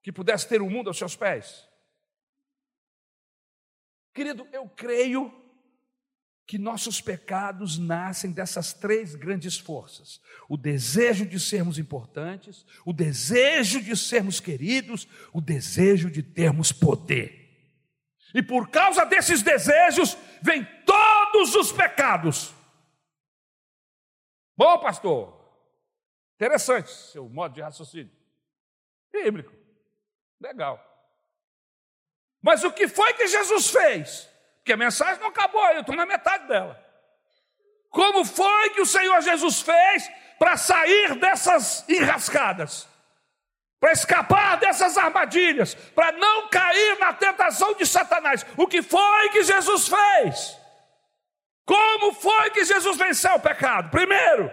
[0.03, 1.69] que pudesse ter o mundo aos seus pés.
[4.13, 5.42] Querido, eu creio
[6.47, 13.83] que nossos pecados nascem dessas três grandes forças: o desejo de sermos importantes, o desejo
[13.83, 17.41] de sermos queridos, o desejo de termos poder.
[18.35, 22.53] E por causa desses desejos, vêm todos os pecados.
[24.57, 25.39] Bom, pastor,
[26.35, 28.13] interessante seu modo de raciocínio.
[29.13, 29.53] Bíblico,
[30.41, 30.89] legal.
[32.41, 34.32] Mas o que foi que Jesus fez?
[34.63, 36.81] Porque a mensagem não acabou, eu estou na metade dela.
[37.91, 40.09] Como foi que o Senhor Jesus fez
[40.39, 42.89] para sair dessas enrascadas?
[43.81, 48.47] Para escapar dessas armadilhas, para não cair na tentação de Satanás.
[48.57, 50.57] O que foi que Jesus fez?
[51.67, 53.91] Como foi que Jesus venceu o pecado?
[53.91, 54.49] Primeiro,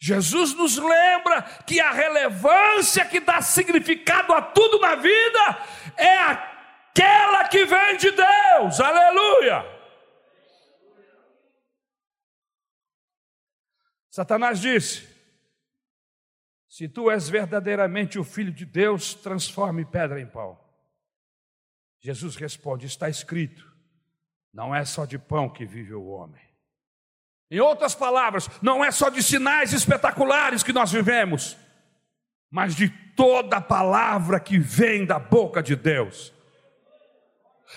[0.00, 5.58] Jesus nos lembra que a relevância que dá significado a tudo na vida
[5.96, 6.49] é a
[6.90, 9.64] aquela que vem de Deus, aleluia.
[14.10, 15.08] Satanás disse:
[16.68, 20.58] Se tu és verdadeiramente o filho de Deus, transforme pedra em pão.
[22.00, 23.72] Jesus responde: Está escrito,
[24.52, 26.42] não é só de pão que vive o homem.
[27.50, 31.56] Em outras palavras, não é só de sinais espetaculares que nós vivemos,
[32.48, 36.32] mas de toda palavra que vem da boca de Deus.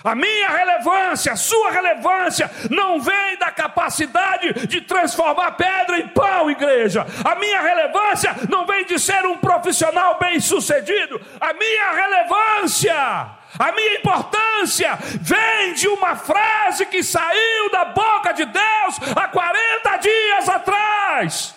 [0.03, 6.49] A minha relevância, a sua relevância, não vem da capacidade de transformar pedra em pão,
[6.49, 7.05] igreja.
[7.23, 11.21] A minha relevância não vem de ser um profissional bem sucedido.
[11.39, 12.95] A minha relevância,
[13.59, 19.97] a minha importância vem de uma frase que saiu da boca de Deus há 40
[19.97, 21.55] dias atrás,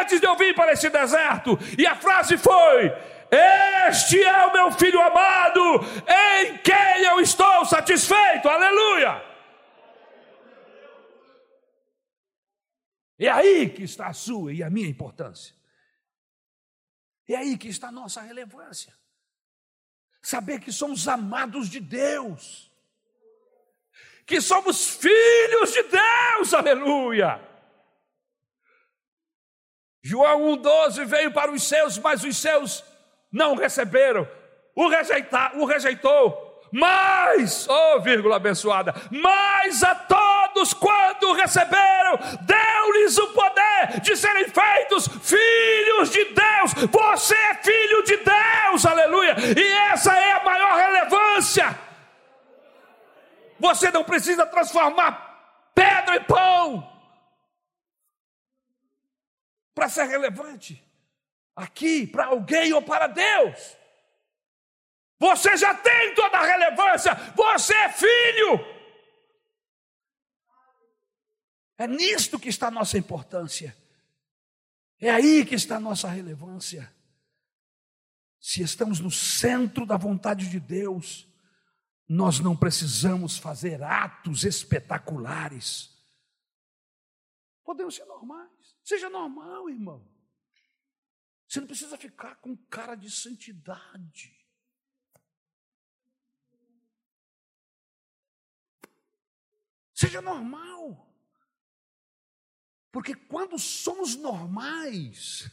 [0.00, 1.58] antes de eu vir para esse deserto.
[1.76, 2.92] E a frase foi:
[3.30, 5.60] este é o meu filho amado,
[6.08, 8.48] em quem eu estou satisfeito.
[8.48, 9.22] Aleluia!
[13.18, 15.54] É aí que está a sua e a minha importância.
[17.28, 18.94] É aí que está a nossa relevância.
[20.22, 22.72] Saber que somos amados de Deus.
[24.24, 26.54] Que somos filhos de Deus.
[26.54, 27.46] Aleluia!
[30.02, 32.84] João 1,12 veio para os seus, mas os seus
[33.32, 34.28] não receberam.
[34.74, 36.46] o, rejeita, o rejeitou.
[36.70, 45.08] Mas, oh vírgula abençoada, mas a todos quando receberam, deu-lhes o poder de serem feitos
[45.22, 46.74] filhos de Deus.
[46.90, 49.34] Você é filho de Deus, aleluia.
[49.56, 51.78] E essa é a maior relevância.
[53.58, 55.26] Você não precisa transformar
[55.74, 56.92] pedra em pão
[59.74, 60.87] para ser relevante
[61.58, 63.76] aqui, para alguém ou para Deus.
[65.18, 68.78] Você já tem toda a relevância, você é filho.
[71.76, 73.76] É nisto que está a nossa importância.
[75.00, 76.92] É aí que está a nossa relevância.
[78.40, 81.28] Se estamos no centro da vontade de Deus,
[82.08, 85.90] nós não precisamos fazer atos espetaculares.
[87.64, 88.76] Podemos ser normais.
[88.82, 90.17] Seja normal, irmão.
[91.48, 94.36] Você não precisa ficar com cara de santidade.
[99.94, 101.08] Seja normal.
[102.92, 105.50] Porque quando somos normais,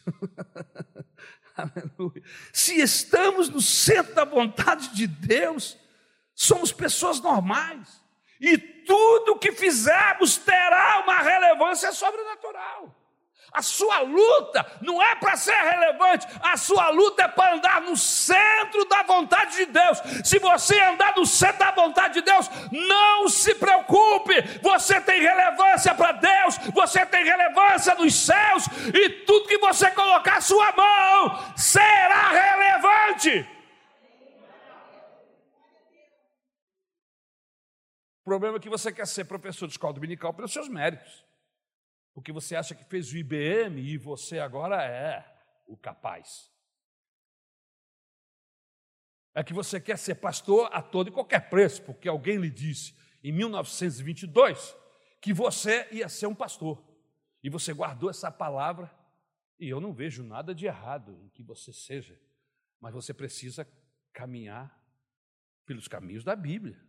[2.51, 5.77] se estamos no centro da vontade de Deus,
[6.33, 8.03] somos pessoas normais.
[8.39, 13.04] E tudo que fizermos terá uma relevância sobrenatural.
[13.55, 17.95] A sua luta não é para ser relevante, a sua luta é para andar no
[17.95, 20.01] centro da vontade de Deus.
[20.25, 25.95] Se você andar no centro da vontade de Deus, não se preocupe, você tem relevância
[25.95, 32.31] para Deus, você tem relevância nos céus, e tudo que você colocar sua mão será
[32.31, 33.49] relevante.
[38.19, 41.24] O problema é que você quer ser professor de escola dominical pelos seus méritos.
[42.15, 45.37] Porque você acha que fez o IBM e você agora é
[45.67, 46.49] o capaz.
[49.33, 52.95] É que você quer ser pastor a todo e qualquer preço, porque alguém lhe disse
[53.21, 54.77] em 1922
[55.21, 56.81] que você ia ser um pastor.
[57.43, 58.89] E você guardou essa palavra,
[59.59, 62.17] e eu não vejo nada de errado em que você seja,
[62.79, 63.67] mas você precisa
[64.13, 64.81] caminhar
[65.65, 66.81] pelos caminhos da Bíblia.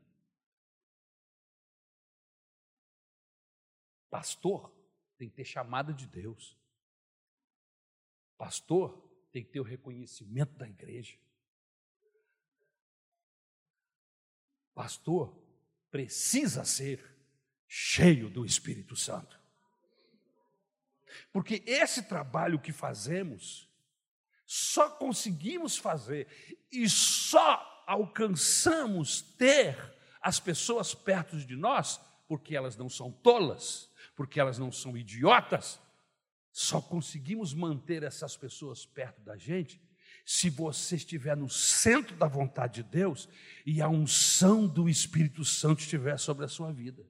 [4.09, 4.76] Pastor
[5.17, 6.57] tem que ter chamada de Deus.
[8.37, 9.03] Pastor
[9.33, 11.19] tem que ter o reconhecimento da igreja.
[14.75, 15.35] Pastor
[15.91, 17.03] precisa ser
[17.67, 19.41] cheio do Espírito Santo.
[21.33, 23.69] Porque esse trabalho que fazemos,
[24.45, 26.29] só conseguimos fazer
[26.71, 29.77] e só alcançamos ter
[30.21, 35.81] as pessoas perto de nós porque elas não são tolas, porque elas não são idiotas.
[36.51, 39.81] Só conseguimos manter essas pessoas perto da gente
[40.25, 43.29] se você estiver no centro da vontade de Deus
[43.65, 47.07] e a unção do Espírito Santo estiver sobre a sua vida.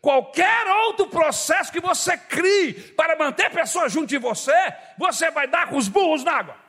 [0.00, 4.54] Qualquer outro processo que você crie para manter pessoas junto de você,
[4.96, 6.66] você vai dar com os burros na água.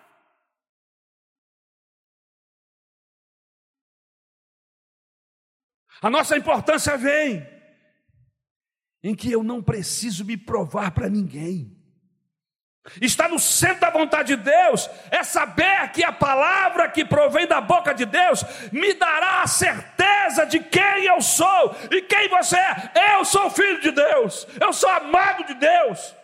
[6.02, 7.57] A nossa importância vem
[9.04, 11.78] em que eu não preciso me provar para ninguém.
[13.02, 17.60] Está no centro da vontade de Deus, é saber que a palavra que provém da
[17.60, 23.18] boca de Deus me dará a certeza de quem eu sou e quem você é.
[23.18, 26.16] Eu sou filho de Deus, eu sou amado de Deus.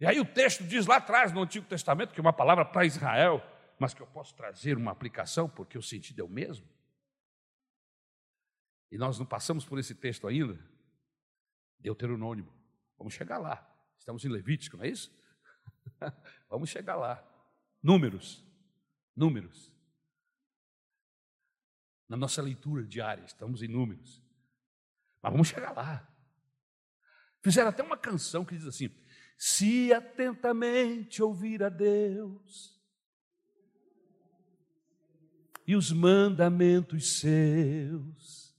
[0.00, 2.84] E aí o texto diz lá atrás no Antigo Testamento que é uma palavra para
[2.84, 3.42] Israel,
[3.78, 6.73] mas que eu posso trazer uma aplicação porque o sentido é o mesmo.
[8.94, 10.56] E nós não passamos por esse texto ainda.
[11.80, 12.48] Deuteronômio.
[12.96, 13.68] Vamos chegar lá.
[13.98, 15.12] Estamos em Levítico, não é isso?
[16.48, 17.20] Vamos chegar lá.
[17.82, 18.46] Números.
[19.16, 19.72] Números.
[22.08, 24.22] Na nossa leitura diária, estamos em números.
[25.20, 26.06] Mas vamos chegar lá.
[27.42, 28.90] Fizeram até uma canção que diz assim:
[29.36, 32.80] Se atentamente ouvir a Deus
[35.66, 38.53] e os mandamentos seus,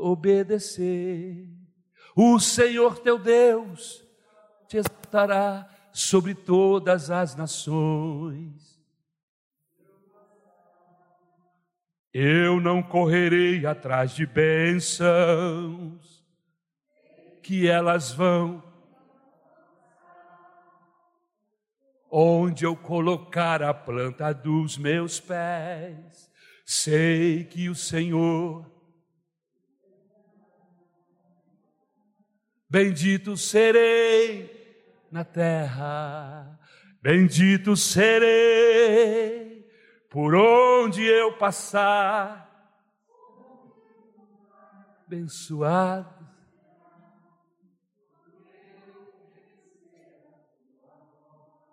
[0.00, 1.48] obedecer.
[2.14, 4.04] O Senhor teu Deus
[4.68, 8.80] te exaltará sobre todas as nações.
[12.12, 16.24] Eu não correrei atrás de bênçãos,
[17.42, 18.62] que elas vão
[22.10, 26.30] onde eu colocar a planta dos meus pés.
[26.66, 28.69] Sei que o Senhor
[32.70, 34.48] Bendito serei
[35.10, 36.56] na terra.
[37.02, 39.68] Bendito serei
[40.08, 42.48] por onde eu passar.
[45.04, 46.08] Abençoado.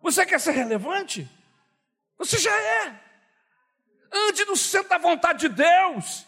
[0.01, 1.29] Você quer ser relevante?
[2.17, 2.99] Você já é.
[4.11, 6.25] Ande no centro da vontade de Deus.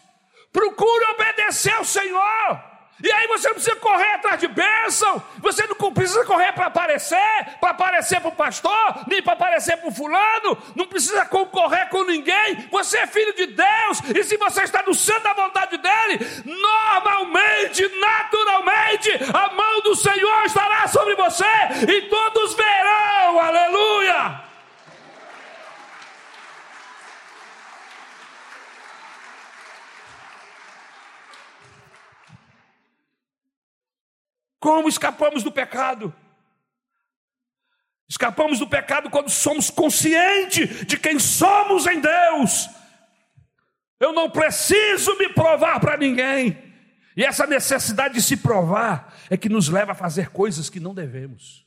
[0.52, 2.69] Procure obedecer ao Senhor.
[3.02, 7.46] E aí você não precisa correr atrás de bênção, você não precisa correr para aparecer,
[7.60, 12.04] para aparecer para o pastor, nem para aparecer para o fulano, não precisa concorrer com
[12.04, 16.26] ninguém, você é filho de Deus, e se você está no centro da vontade dele,
[16.44, 21.44] normalmente, naturalmente, a mão do Senhor estará sobre você,
[21.88, 24.49] e todos verão, aleluia!
[34.60, 36.14] Como escapamos do pecado?
[38.06, 42.68] Escapamos do pecado quando somos conscientes de quem somos em Deus.
[43.98, 46.70] Eu não preciso me provar para ninguém.
[47.16, 50.94] E essa necessidade de se provar é que nos leva a fazer coisas que não
[50.94, 51.64] devemos.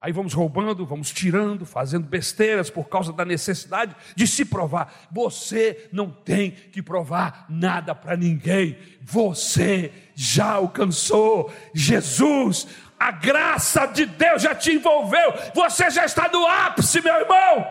[0.00, 5.08] Aí vamos roubando, vamos tirando, fazendo besteiras por causa da necessidade de se provar.
[5.10, 8.78] Você não tem que provar nada para ninguém.
[9.00, 12.68] Você já alcançou Jesus.
[12.98, 15.32] A graça de Deus já te envolveu.
[15.54, 17.66] Você já está no ápice, meu irmão.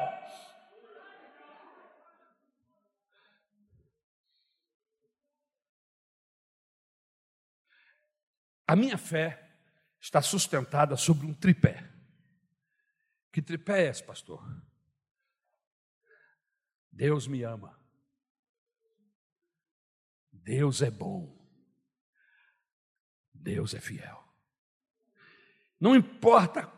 [8.67, 9.39] A minha fé
[10.01, 11.94] está sustentada sobre um tripé.
[13.35, 14.41] Que tripé é esse, pastor?
[16.89, 17.77] Deus me ama.
[20.31, 21.37] Deus é bom.
[23.33, 24.23] Deus é fiel.
[25.77, 26.71] Não importa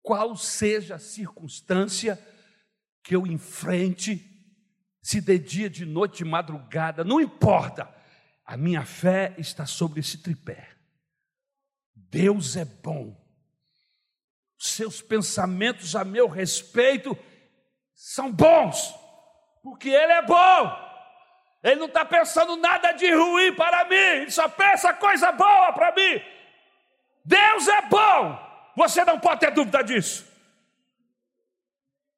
[0.00, 2.18] qual seja a circunstância
[3.02, 4.26] que eu enfrente,
[5.02, 7.94] se de dia, de noite, de madrugada, não importa,
[8.46, 10.74] a minha fé está sobre esse tripé.
[11.94, 13.25] Deus é bom
[14.58, 17.16] seus pensamentos a meu respeito
[17.94, 18.94] são bons,
[19.62, 20.86] porque Ele é bom.
[21.62, 25.92] Ele não está pensando nada de ruim para mim, Ele só pensa coisa boa para
[25.92, 26.22] mim.
[27.24, 30.26] Deus é bom, você não pode ter dúvida disso.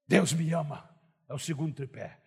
[0.07, 0.89] Deus me ama,
[1.29, 2.19] é o segundo tripé.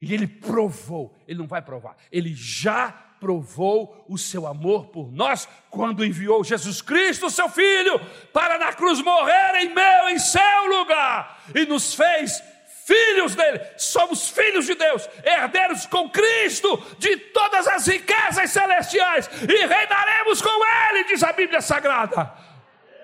[0.00, 5.48] E Ele provou, Ele não vai provar, Ele já provou o seu amor por nós
[5.70, 7.98] quando enviou Jesus Cristo, seu Filho,
[8.34, 12.42] para na cruz morrer em meu, em seu lugar, e nos fez
[12.84, 19.66] filhos dele, somos filhos de Deus, herdeiros com Cristo de todas as riquezas celestiais, e
[19.66, 22.30] reinaremos com Ele, diz a Bíblia Sagrada.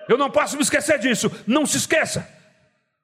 [0.07, 2.29] Eu não posso me esquecer disso, não se esqueça.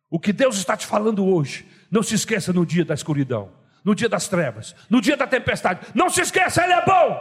[0.08, 3.96] O que Deus está te falando hoje, não se esqueça no dia da escuridão no
[3.96, 5.80] dia das trevas, no dia da tempestade.
[5.96, 7.18] Não se esqueça, Ele é bom.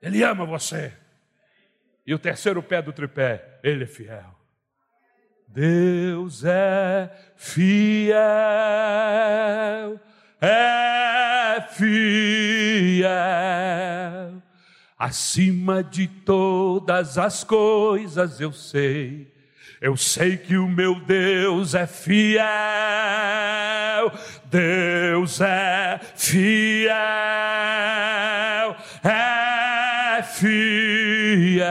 [0.00, 0.92] Ele ama você.
[2.06, 4.38] E o terceiro pé do tripé, Ele é fiel.
[5.48, 8.14] Deus é fiel,
[10.40, 13.10] é fiel,
[14.96, 19.34] acima de todas as coisas eu sei
[19.80, 22.42] eu sei que o meu Deus é fiel,
[24.50, 26.92] Deus é fiel,
[29.02, 31.66] é fiel,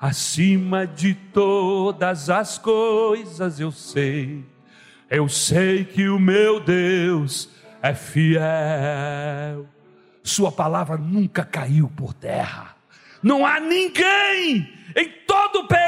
[0.00, 4.42] acima de todas as coisas eu sei,
[5.10, 7.50] eu sei que o meu Deus
[7.82, 9.66] é fiel,
[10.22, 12.74] Sua palavra nunca caiu por terra,
[13.22, 15.17] não há ninguém em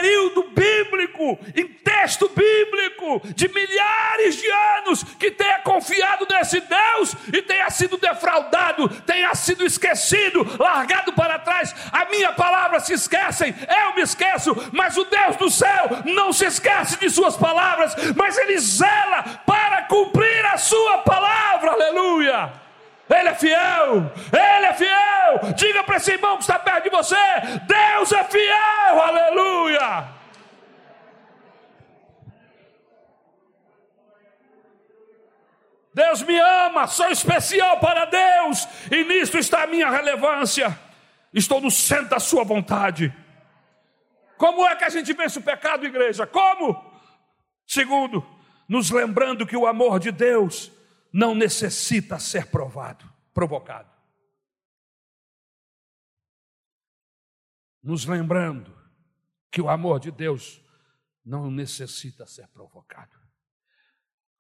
[0.01, 7.43] período bíblico, em texto bíblico, de milhares de anos, que tenha confiado nesse Deus e
[7.43, 11.75] tenha sido defraudado, tenha sido esquecido, largado para trás.
[11.93, 16.47] A minha palavra se esquecem, eu me esqueço, mas o Deus do céu não se
[16.47, 21.73] esquece de suas palavras, mas ele zela para cumprir a sua palavra.
[21.73, 22.70] Aleluia!
[23.11, 25.53] Ele é fiel, Ele é fiel.
[25.57, 27.17] Diga para esse irmão que está perto de você:
[27.67, 30.21] Deus é fiel, aleluia.
[35.93, 40.79] Deus me ama, sou especial para Deus, e nisso está a minha relevância.
[41.35, 43.13] Estou no centro da Sua vontade.
[44.39, 46.27] Como é que a gente vence o pecado, igreja?
[46.27, 46.91] Como?
[47.67, 48.25] Segundo,
[48.69, 50.73] nos lembrando que o amor de Deus
[51.13, 53.91] não necessita ser provado, provocado.
[57.83, 58.77] Nos lembrando
[59.51, 60.63] que o amor de Deus
[61.25, 63.19] não necessita ser provocado.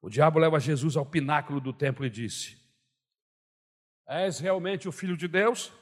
[0.00, 2.58] O diabo leva Jesus ao pináculo do templo e disse:
[4.06, 5.72] És realmente o filho de Deus?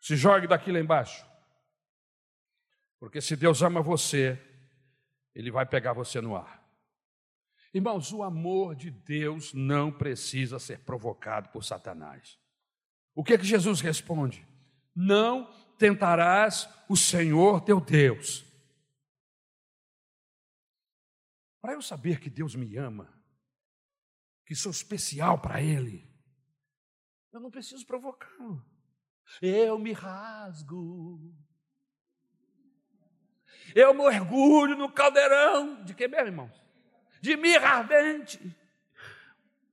[0.00, 1.24] Se jogue daqui lá embaixo.
[2.98, 4.38] Porque se Deus ama você,
[5.34, 6.63] Ele vai pegar você no ar.
[7.74, 12.38] Irmãos, o amor de Deus não precisa ser provocado por Satanás.
[13.12, 14.46] O que é que Jesus responde?
[14.94, 18.44] Não tentarás o Senhor teu Deus.
[21.60, 23.12] Para eu saber que Deus me ama,
[24.46, 26.08] que sou especial para Ele,
[27.32, 28.64] eu não preciso provocá-lo.
[29.42, 31.34] Eu me rasgo.
[33.74, 36.63] Eu mergulho no caldeirão de que mesmo, irmãos?
[37.24, 38.38] De mirra ardente,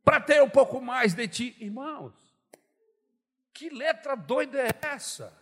[0.05, 2.13] para ter um pouco mais de ti, irmãos.
[3.53, 5.37] Que letra doida é essa?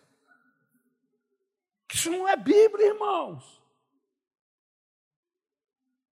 [1.93, 3.61] Isso não é Bíblia, irmãos.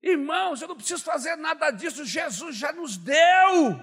[0.03, 3.81] Irmãos, eu não preciso fazer nada disso, Jesus já nos deu.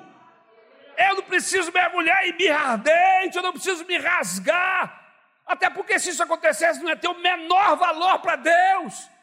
[0.97, 5.05] Eu não preciso mergulhar em mirra ardente, eu não preciso me rasgar.
[5.45, 9.14] Até porque se isso acontecesse, não ia ter o menor valor para Deus.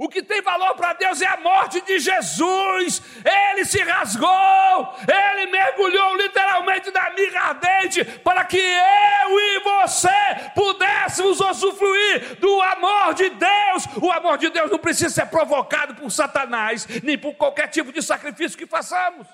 [0.00, 3.02] O que tem valor para Deus é a morte de Jesus.
[3.50, 10.08] Ele se rasgou, ele mergulhou literalmente na mirra ardente para que eu e você
[10.54, 13.86] pudéssemos usufruir do amor de Deus.
[14.00, 18.00] O amor de Deus não precisa ser provocado por Satanás, nem por qualquer tipo de
[18.00, 19.26] sacrifício que façamos.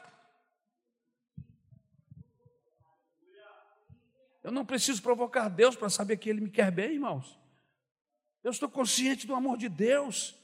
[4.42, 7.38] Eu não preciso provocar Deus para saber que Ele me quer bem, irmãos.
[8.42, 10.42] Eu estou consciente do amor de Deus.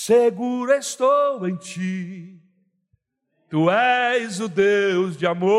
[0.00, 2.40] Seguro estou em ti,
[3.50, 5.50] tu és o Deus de amor,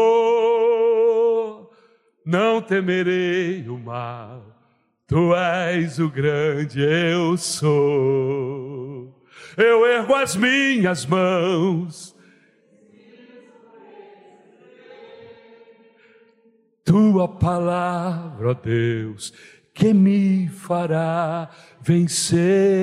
[2.26, 4.46] não temerei o mal,
[5.06, 9.14] tu és o grande eu sou.
[9.58, 12.16] Eu ergo as minhas mãos
[16.86, 19.34] tua palavra, Deus,
[19.74, 21.50] que me fará
[21.82, 22.80] vencer.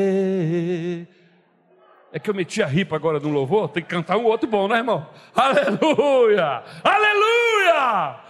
[2.17, 4.67] É que eu meti a ripa agora no louvor, tem que cantar um outro bom,
[4.67, 5.07] né, irmão?
[5.35, 6.65] Aleluia!
[6.83, 8.25] Aleluia!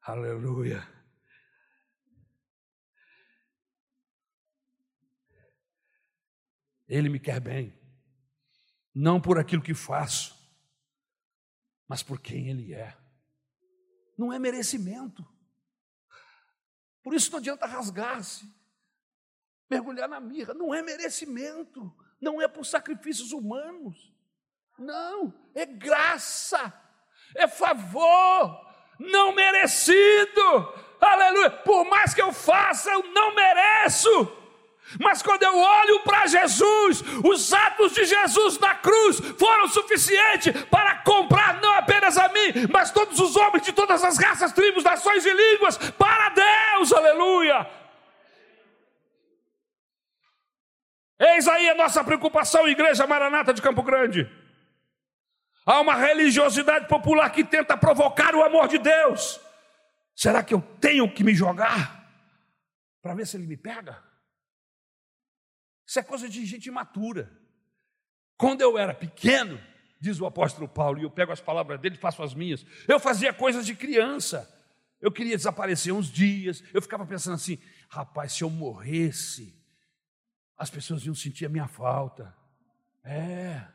[0.00, 0.88] Aleluia.
[6.88, 7.78] Ele me quer bem
[8.94, 10.34] não por aquilo que faço,
[11.86, 12.96] mas por quem Ele é.
[14.16, 15.31] Não é merecimento.
[17.02, 18.44] Por isso não adianta rasgar-se,
[19.68, 24.12] mergulhar na mirra, não é merecimento, não é por sacrifícios humanos,
[24.78, 26.72] não, é graça,
[27.34, 31.50] é favor, não merecido, aleluia.
[31.50, 34.42] Por mais que eu faça, eu não mereço.
[35.00, 40.96] Mas quando eu olho para Jesus, os atos de Jesus na cruz foram suficientes para
[40.98, 45.24] comprar não apenas a mim, mas todos os homens de todas as raças, tribos, nações
[45.24, 47.66] e línguas para Deus, aleluia.
[51.24, 54.28] Eis aí a nossa preocupação, Igreja Maranata de Campo Grande.
[55.64, 59.40] Há uma religiosidade popular que tenta provocar o amor de Deus.
[60.16, 62.12] Será que eu tenho que me jogar
[63.00, 64.02] para ver se ele me pega?
[65.86, 67.30] Isso é coisa de gente imatura.
[68.36, 69.60] Quando eu era pequeno,
[70.00, 72.98] diz o apóstolo Paulo, e eu pego as palavras dele e faço as minhas, eu
[72.98, 74.52] fazia coisas de criança.
[75.00, 79.61] Eu queria desaparecer uns dias, eu ficava pensando assim: rapaz, se eu morresse,
[80.62, 82.32] as pessoas iam sentir a minha falta.
[83.02, 83.66] É.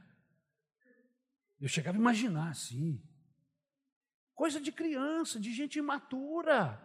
[1.59, 3.03] Eu chegava a imaginar assim.
[4.33, 6.81] Coisa de criança, de gente imatura.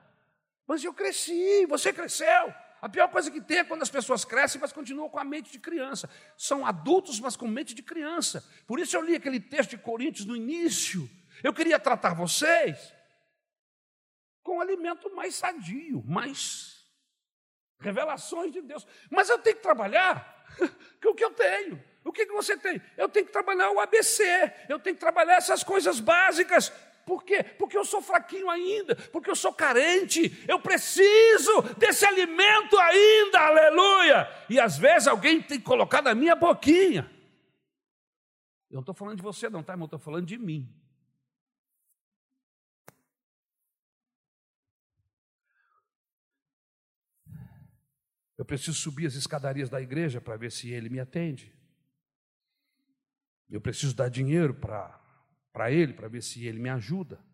[0.67, 2.53] Mas eu cresci, você cresceu.
[2.81, 5.53] A pior coisa que tem é quando as pessoas crescem, mas continuam com a mente
[5.53, 6.11] de criança.
[6.37, 8.45] São adultos, mas com mente de criança.
[8.67, 11.09] Por isso eu li aquele texto de Coríntios no início.
[11.45, 12.93] Eu queria tratar vocês
[14.43, 16.72] com um alimento mais sadio, mais
[17.83, 18.87] revelações de Deus.
[19.11, 20.47] Mas eu tenho que trabalhar
[21.03, 21.83] com o que eu tenho.
[22.05, 22.81] O que, que você tem?
[22.97, 24.25] Eu tenho que trabalhar o ABC,
[24.69, 26.73] eu tenho que trabalhar essas coisas básicas.
[27.05, 27.43] Por quê?
[27.43, 34.29] Porque eu sou fraquinho ainda, porque eu sou carente, eu preciso desse alimento ainda, aleluia.
[34.49, 37.11] E às vezes alguém tem que colocar na minha boquinha.
[38.71, 39.85] Eu não estou falando de você, não, tá, irmão?
[39.85, 40.69] Estou falando de mim.
[48.43, 51.57] Eu preciso subir as escadarias da igreja para ver se ele me atende.
[53.49, 57.25] Eu preciso dar dinheiro para ele, para ver se ele me ajuda.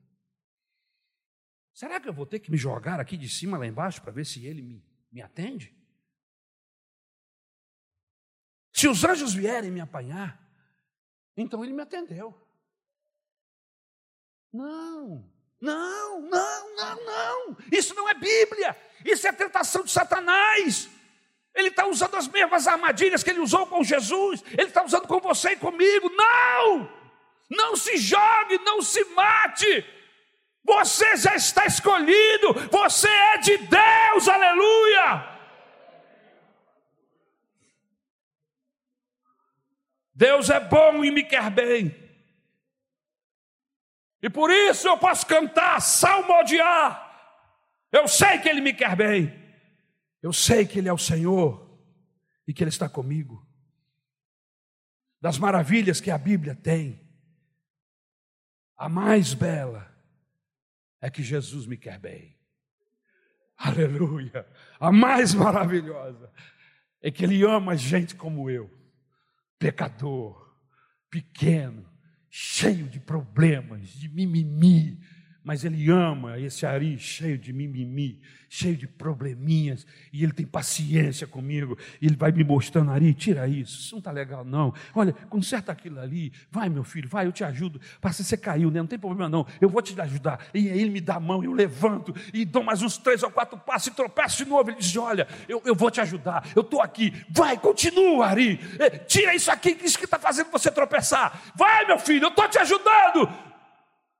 [1.73, 4.27] Será que eu vou ter que me jogar aqui de cima lá embaixo para ver
[4.27, 5.75] se ele me, me atende?
[8.75, 10.39] Se os anjos vierem me apanhar,
[11.35, 12.39] então ele me atendeu.
[14.53, 15.27] Não,
[15.59, 17.57] não, não, não, não.
[17.73, 18.77] Isso não é Bíblia.
[19.03, 20.98] Isso é tentação de Satanás.
[21.59, 24.45] Ele está usando as mesmas armadilhas que ele usou com Jesus.
[24.53, 26.09] Ele está usando com você e comigo.
[26.09, 26.89] Não!
[27.51, 29.85] Não se jogue, não se mate.
[30.63, 32.55] Você já está escolhido.
[32.71, 34.29] Você é de Deus.
[34.29, 35.37] Aleluia!
[40.15, 41.93] Deus é bom e me quer bem.
[44.23, 47.05] E por isso eu posso cantar, salmodiar.
[47.91, 49.48] Eu sei que Ele me quer bem.
[50.23, 51.79] Eu sei que Ele é o Senhor
[52.47, 53.47] e que Ele está comigo.
[55.21, 57.07] Das maravilhas que a Bíblia tem,
[58.77, 59.93] a mais bela
[61.01, 62.37] é que Jesus me quer bem.
[63.57, 64.47] Aleluia!
[64.79, 66.33] A mais maravilhosa
[67.03, 68.71] é que Ele ama gente como eu,
[69.59, 70.57] pecador,
[71.11, 71.89] pequeno,
[72.31, 75.01] cheio de problemas, de mimimi,
[75.45, 81.27] mas ele ama esse Ari cheio de mimimi, cheio de probleminhas, e ele tem paciência
[81.27, 85.13] comigo, e ele vai me mostrando, Ari, tira isso, isso não está legal não, olha,
[85.29, 88.81] conserta aquilo ali, vai meu filho, vai, eu te ajudo, passa, você caiu, né?
[88.81, 91.45] não tem problema não, eu vou te ajudar, e aí ele me dá a mão,
[91.45, 94.79] eu levanto, e dou mais uns três ou quatro passos, e tropeço de novo, ele
[94.79, 99.35] diz, olha, eu, eu vou te ajudar, eu estou aqui, vai, continua Ari, é, tira
[99.35, 103.29] isso aqui, isso que está fazendo você tropeçar, vai meu filho, eu estou te ajudando,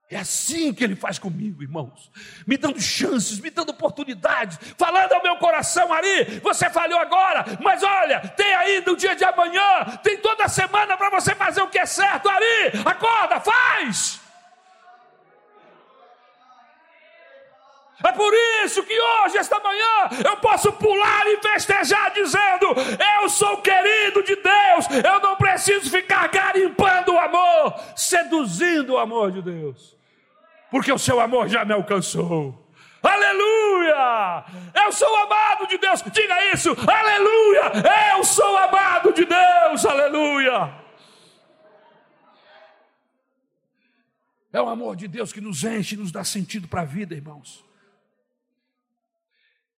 [0.09, 2.11] é assim que ele faz comigo, irmãos,
[2.47, 7.83] me dando chances, me dando oportunidades, falando ao meu coração, Ari, você falhou agora, mas
[7.83, 11.67] olha, tem ainda o dia de amanhã, tem toda a semana para você fazer o
[11.67, 14.19] que é certo, Ari, acorda, faz.
[18.03, 18.33] É por
[18.63, 22.67] isso que hoje, esta manhã, eu posso pular e festejar, dizendo:
[23.21, 29.33] Eu sou querido de Deus, eu não preciso ficar garimpando o amor, seduzindo o amor
[29.33, 29.98] de Deus
[30.71, 32.67] porque o seu amor já me alcançou.
[33.01, 34.45] Aleluia!
[34.85, 36.01] Eu sou amado de Deus.
[36.11, 36.69] Diga isso.
[36.71, 37.71] Aleluia!
[38.15, 39.85] Eu sou amado de Deus.
[39.85, 40.89] Aleluia!
[44.51, 47.13] É o amor de Deus que nos enche e nos dá sentido para a vida,
[47.13, 47.63] irmãos.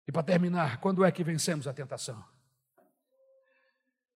[0.08, 2.24] E para terminar, quando é que vencemos a tentação?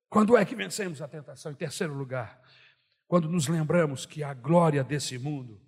[0.09, 1.51] Quando é que vencemos a tentação?
[1.51, 2.41] Em terceiro lugar,
[3.07, 5.61] quando nos lembramos que a glória desse mundo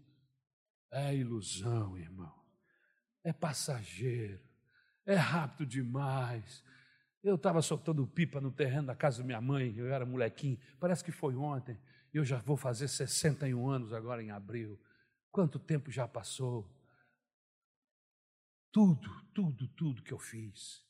[0.92, 2.34] é ilusão, irmão.
[3.24, 4.42] É passageiro.
[5.06, 6.64] É rápido demais.
[7.24, 11.04] Eu estava soltando pipa no terreno da casa da minha mãe, eu era molequinho, parece
[11.04, 11.78] que foi ontem.
[12.14, 14.80] Eu já vou fazer 61 anos agora em abril.
[15.32, 16.74] Quanto tempo já passou?
[18.72, 20.86] Tudo, tudo, tudo que eu fiz.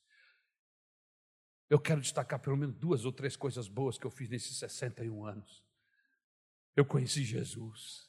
[1.69, 5.25] Eu quero destacar pelo menos duas ou três coisas boas que eu fiz nesses 61
[5.25, 5.63] anos.
[6.75, 8.06] Eu conheci Jesus.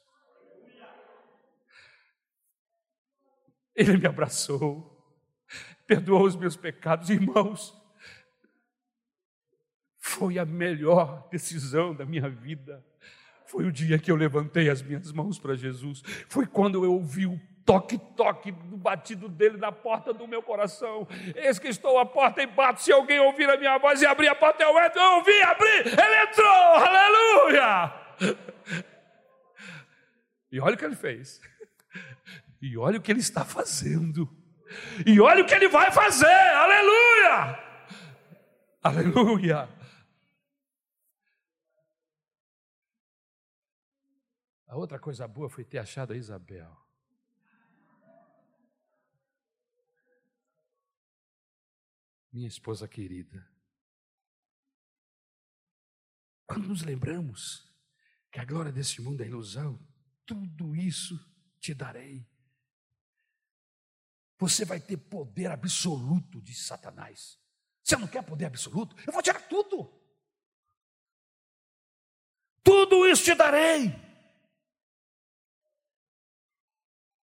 [3.79, 5.01] Ele me abraçou,
[5.87, 7.73] perdoou os meus pecados, irmãos.
[10.01, 12.85] Foi a melhor decisão da minha vida.
[13.47, 16.03] Foi o dia que eu levantei as minhas mãos para Jesus.
[16.29, 21.07] Foi quando eu ouvi o toque-toque do batido dele na porta do meu coração.
[21.37, 22.83] Eis que estou à porta e bato.
[22.83, 25.01] Se alguém ouvir a minha voz e abrir a porta, eu entro.
[25.01, 26.75] Eu ouvi, abri, ele entrou.
[26.75, 27.95] Aleluia!
[30.51, 31.41] E olha o que ele fez.
[32.61, 34.29] E olha o que ele está fazendo.
[35.07, 36.27] E olha o que ele vai fazer.
[36.27, 37.69] Aleluia!
[38.83, 39.79] Aleluia!
[44.67, 46.77] A outra coisa boa foi ter achado a Isabel.
[52.31, 53.51] Minha esposa querida.
[56.47, 57.67] Quando nos lembramos
[58.31, 59.81] que a glória desse mundo é ilusão,
[60.27, 61.19] tudo isso
[61.59, 62.29] te darei
[64.39, 67.39] você vai ter poder absoluto de Satanás.
[67.83, 68.95] Você não quer poder absoluto?
[69.05, 69.93] Eu vou tirar tudo.
[72.63, 73.93] Tudo isso te darei.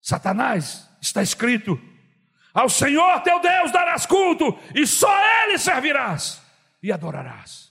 [0.00, 1.78] Satanás, está escrito:
[2.54, 6.40] ao Senhor teu Deus darás culto, e só Ele servirás
[6.82, 7.70] e adorarás.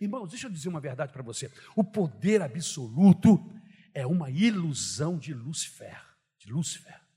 [0.00, 3.38] Irmãos, deixa eu dizer uma verdade para você: o poder absoluto
[3.92, 6.00] é uma ilusão de Lúcifer,
[6.38, 7.07] de Lúcifer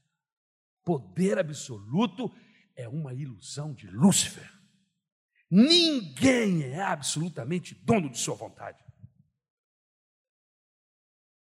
[0.83, 2.33] poder absoluto
[2.75, 4.49] é uma ilusão de Lúcifer.
[5.49, 8.79] Ninguém é absolutamente dono de sua vontade.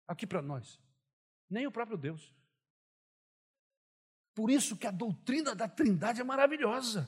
[0.07, 0.79] aqui para nós?
[1.47, 2.33] Nem o próprio Deus.
[4.33, 7.07] Por isso que a doutrina da Trindade é maravilhosa.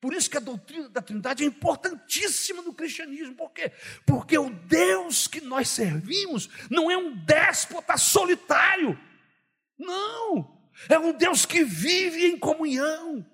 [0.00, 3.34] Por isso que a doutrina da Trindade é importantíssima no cristianismo.
[3.34, 3.72] Por quê?
[4.04, 8.98] Porque o Deus que nós servimos não é um déspota solitário.
[9.78, 10.55] Não.
[10.88, 13.24] É um Deus que vive em comunhão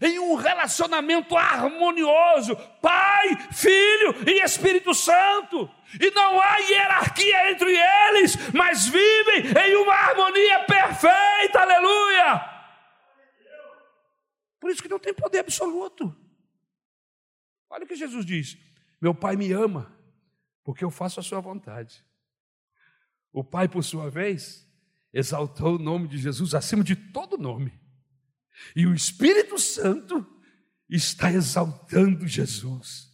[0.00, 5.68] em um relacionamento harmonioso, Pai, Filho e Espírito Santo.
[6.00, 12.58] E não há hierarquia entre eles, mas vivem em uma harmonia perfeita, aleluia.
[14.60, 16.14] Por isso que não tem poder absoluto.
[17.70, 18.56] Olha o que Jesus diz:
[19.00, 19.96] Meu Pai me ama,
[20.64, 22.04] porque eu faço a sua vontade.
[23.32, 24.67] O Pai, por sua vez,
[25.12, 27.72] exaltou o nome de Jesus acima de todo nome
[28.74, 30.26] e o Espírito Santo
[30.88, 33.08] está exaltando Jesus.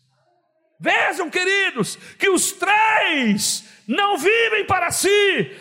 [0.78, 5.09] Vejam, queridos, que os três não vivem para si,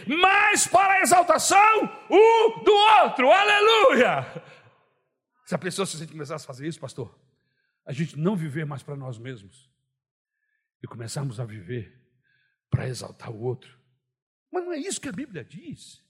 [0.07, 2.73] mas para a exaltação um do
[3.03, 3.31] outro.
[3.31, 4.43] Aleluia!
[5.45, 7.17] Se a pessoa se a gente começasse a fazer isso, pastor,
[7.85, 9.69] a gente não viver mais para nós mesmos
[10.81, 12.01] e começarmos a viver
[12.69, 13.77] para exaltar o outro.
[14.51, 16.02] Mas não é isso que a Bíblia diz.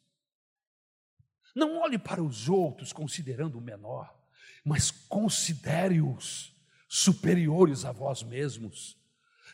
[1.55, 4.13] Não olhe para os outros considerando o menor,
[4.63, 6.55] mas considere-os
[6.87, 8.97] superiores a vós mesmos.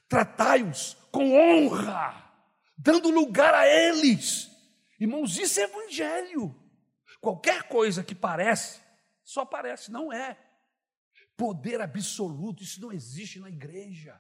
[0.08, 2.32] Tratai-os com honra,
[2.78, 4.50] dando lugar a eles.
[5.00, 6.56] Irmãos, isso é evangelho.
[7.22, 8.80] Qualquer coisa que parece,
[9.24, 10.38] só parece, não é.
[11.36, 14.20] Poder absoluto, isso não existe na igreja.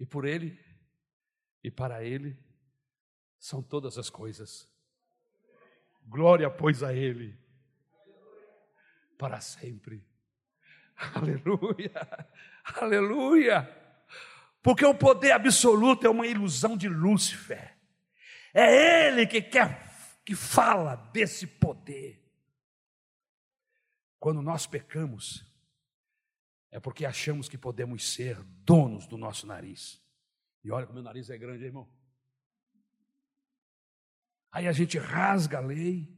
[0.00, 0.58] E por Ele
[1.62, 2.36] e para Ele
[3.38, 4.68] são todas as coisas.
[6.06, 7.38] Glória, pois, a Ele
[9.20, 10.02] para sempre.
[11.14, 12.26] Aleluia,
[12.64, 13.76] aleluia.
[14.62, 17.76] Porque o poder absoluto é uma ilusão de Lúcifer.
[18.52, 19.90] É ele que quer
[20.24, 22.22] que fala desse poder.
[24.18, 25.49] Quando nós pecamos,
[26.70, 30.00] é porque achamos que podemos ser donos do nosso nariz.
[30.62, 31.88] E olha como meu nariz é grande, irmão.
[34.52, 36.08] Aí a gente rasga a lei,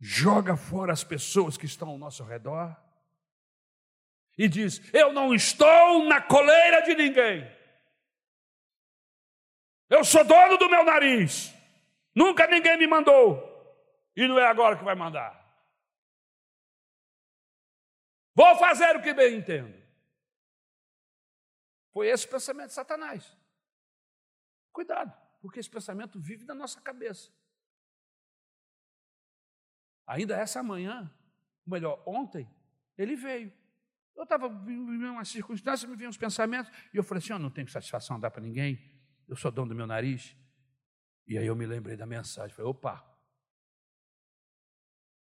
[0.00, 2.76] joga fora as pessoas que estão ao nosso redor
[4.36, 7.50] e diz: Eu não estou na coleira de ninguém.
[9.88, 11.54] Eu sou dono do meu nariz.
[12.14, 13.50] Nunca ninguém me mandou.
[14.16, 15.41] E não é agora que vai mandar.
[18.34, 19.82] Vou fazer o que bem entendo.
[21.92, 23.36] Foi esse o pensamento de Satanás.
[24.72, 27.30] Cuidado, porque esse pensamento vive na nossa cabeça.
[30.06, 31.12] Ainda essa manhã,
[31.66, 32.48] melhor, ontem,
[32.96, 33.52] ele veio.
[34.16, 37.50] Eu estava vivendo uma circunstância, me vinham uns pensamentos, e eu falei assim: eu não
[37.50, 38.80] tenho satisfação dar para ninguém,
[39.28, 40.36] eu sou dono do meu nariz.
[41.26, 43.04] E aí eu me lembrei da mensagem, falei: opa,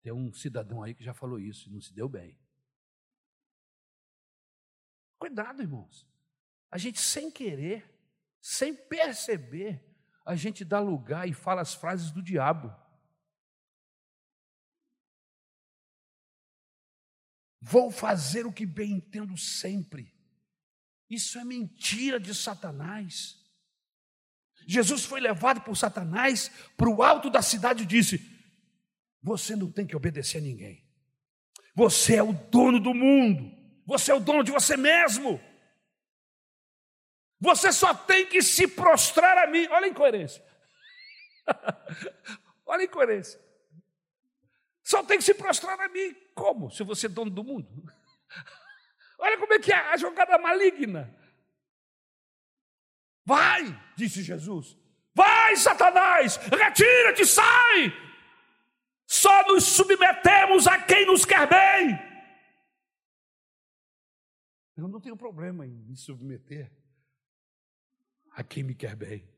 [0.03, 2.37] tem um cidadão aí que já falou isso e não se deu bem.
[5.19, 6.07] Cuidado, irmãos.
[6.71, 7.85] A gente, sem querer,
[8.41, 9.85] sem perceber,
[10.25, 12.75] a gente dá lugar e fala as frases do diabo.
[17.61, 20.15] Vou fazer o que bem entendo sempre.
[21.11, 23.37] Isso é mentira de Satanás.
[24.67, 28.21] Jesus foi levado por Satanás para o alto da cidade e disse:
[29.23, 30.87] Você não tem que obedecer a ninguém.
[31.75, 33.58] Você é o dono do mundo.
[33.89, 35.43] Você é o dono de você mesmo.
[37.41, 39.67] Você só tem que se prostrar a mim.
[39.71, 40.45] Olha a incoerência.
[42.67, 43.41] Olha a incoerência.
[44.85, 46.15] Só tem que se prostrar a mim.
[46.35, 46.71] Como?
[46.71, 47.67] Se você é dono do mundo.
[49.19, 51.11] Olha como é que é a jogada maligna.
[53.25, 54.77] Vai, disse Jesus.
[55.15, 57.91] Vai, Satanás, retira-te, sai.
[59.07, 62.08] Só nos submetemos a quem nos quer bem.
[64.79, 66.73] Eu não tenho problema em me submeter
[68.31, 69.29] a quem me quer bem,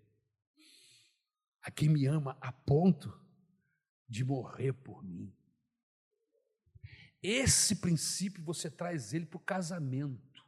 [1.63, 3.11] a quem me ama a ponto
[4.07, 5.35] de morrer por mim.
[7.23, 10.47] Esse princípio você traz ele para o casamento,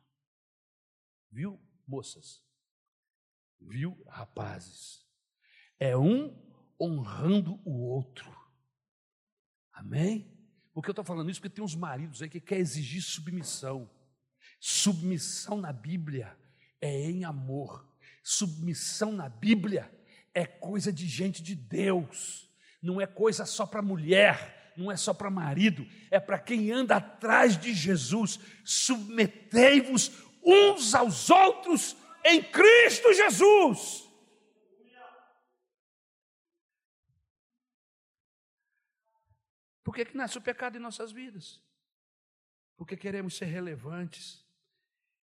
[1.31, 2.44] viu, moças?
[3.59, 5.09] Viu, rapazes?
[5.78, 6.39] É um
[6.78, 8.31] honrando o outro.
[9.73, 10.39] Amém?
[10.74, 13.90] Porque eu estou falando isso porque tem uns maridos aí que querem exigir submissão.
[14.64, 16.39] Submissão na Bíblia
[16.80, 17.84] é em amor.
[18.22, 19.93] Submissão na Bíblia
[20.32, 22.48] é coisa de gente de Deus.
[22.80, 26.94] Não é coisa só para mulher, não é só para marido, é para quem anda
[26.94, 28.39] atrás de Jesus.
[28.64, 34.09] Submetei-vos uns aos outros em Cristo Jesus.
[39.82, 41.60] Por que, que nasce o pecado em nossas vidas?
[42.76, 44.41] Porque queremos ser relevantes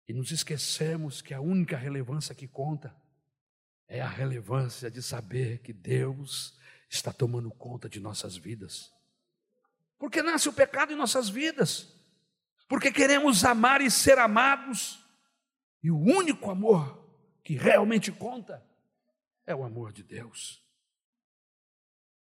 [0.10, 2.96] e nos esquecemos que a única relevância que conta
[3.88, 6.58] é a relevância de saber que Deus
[6.90, 8.92] está tomando conta de nossas vidas.
[10.00, 11.94] Porque nasce o pecado em nossas vidas.
[12.68, 15.00] Porque queremos amar e ser amados.
[15.84, 17.08] E o único amor
[17.44, 18.66] que realmente conta
[19.46, 20.60] é o amor de Deus.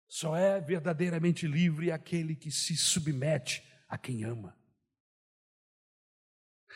[0.06, 4.56] Só é verdadeiramente livre aquele que se submete a quem ama.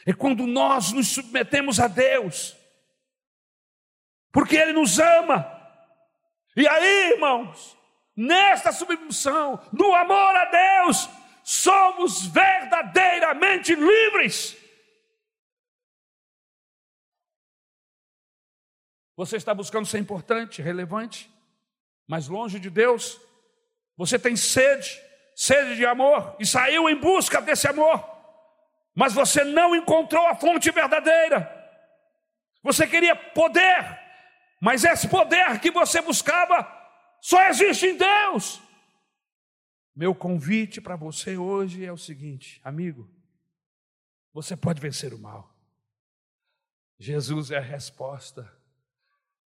[0.06, 2.56] É quando nós nos submetemos a Deus,
[4.32, 5.46] porque Ele nos ama.
[6.56, 7.76] E aí, irmãos,
[8.16, 11.08] nesta submissão, no amor a Deus,
[11.44, 14.56] somos verdadeiramente livres.
[19.16, 21.28] Você está buscando ser importante, relevante,
[22.06, 23.20] mas longe de Deus?
[23.96, 25.00] Você tem sede,
[25.34, 27.98] sede de amor, e saiu em busca desse amor,
[28.98, 31.48] mas você não encontrou a fonte verdadeira.
[32.64, 33.96] Você queria poder,
[34.60, 36.66] mas esse poder que você buscava
[37.20, 38.60] só existe em Deus.
[39.94, 43.08] Meu convite para você hoje é o seguinte, amigo:
[44.32, 45.56] você pode vencer o mal.
[46.98, 48.52] Jesus é a resposta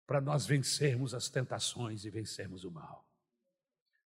[0.05, 3.06] para nós vencermos as tentações e vencermos o mal.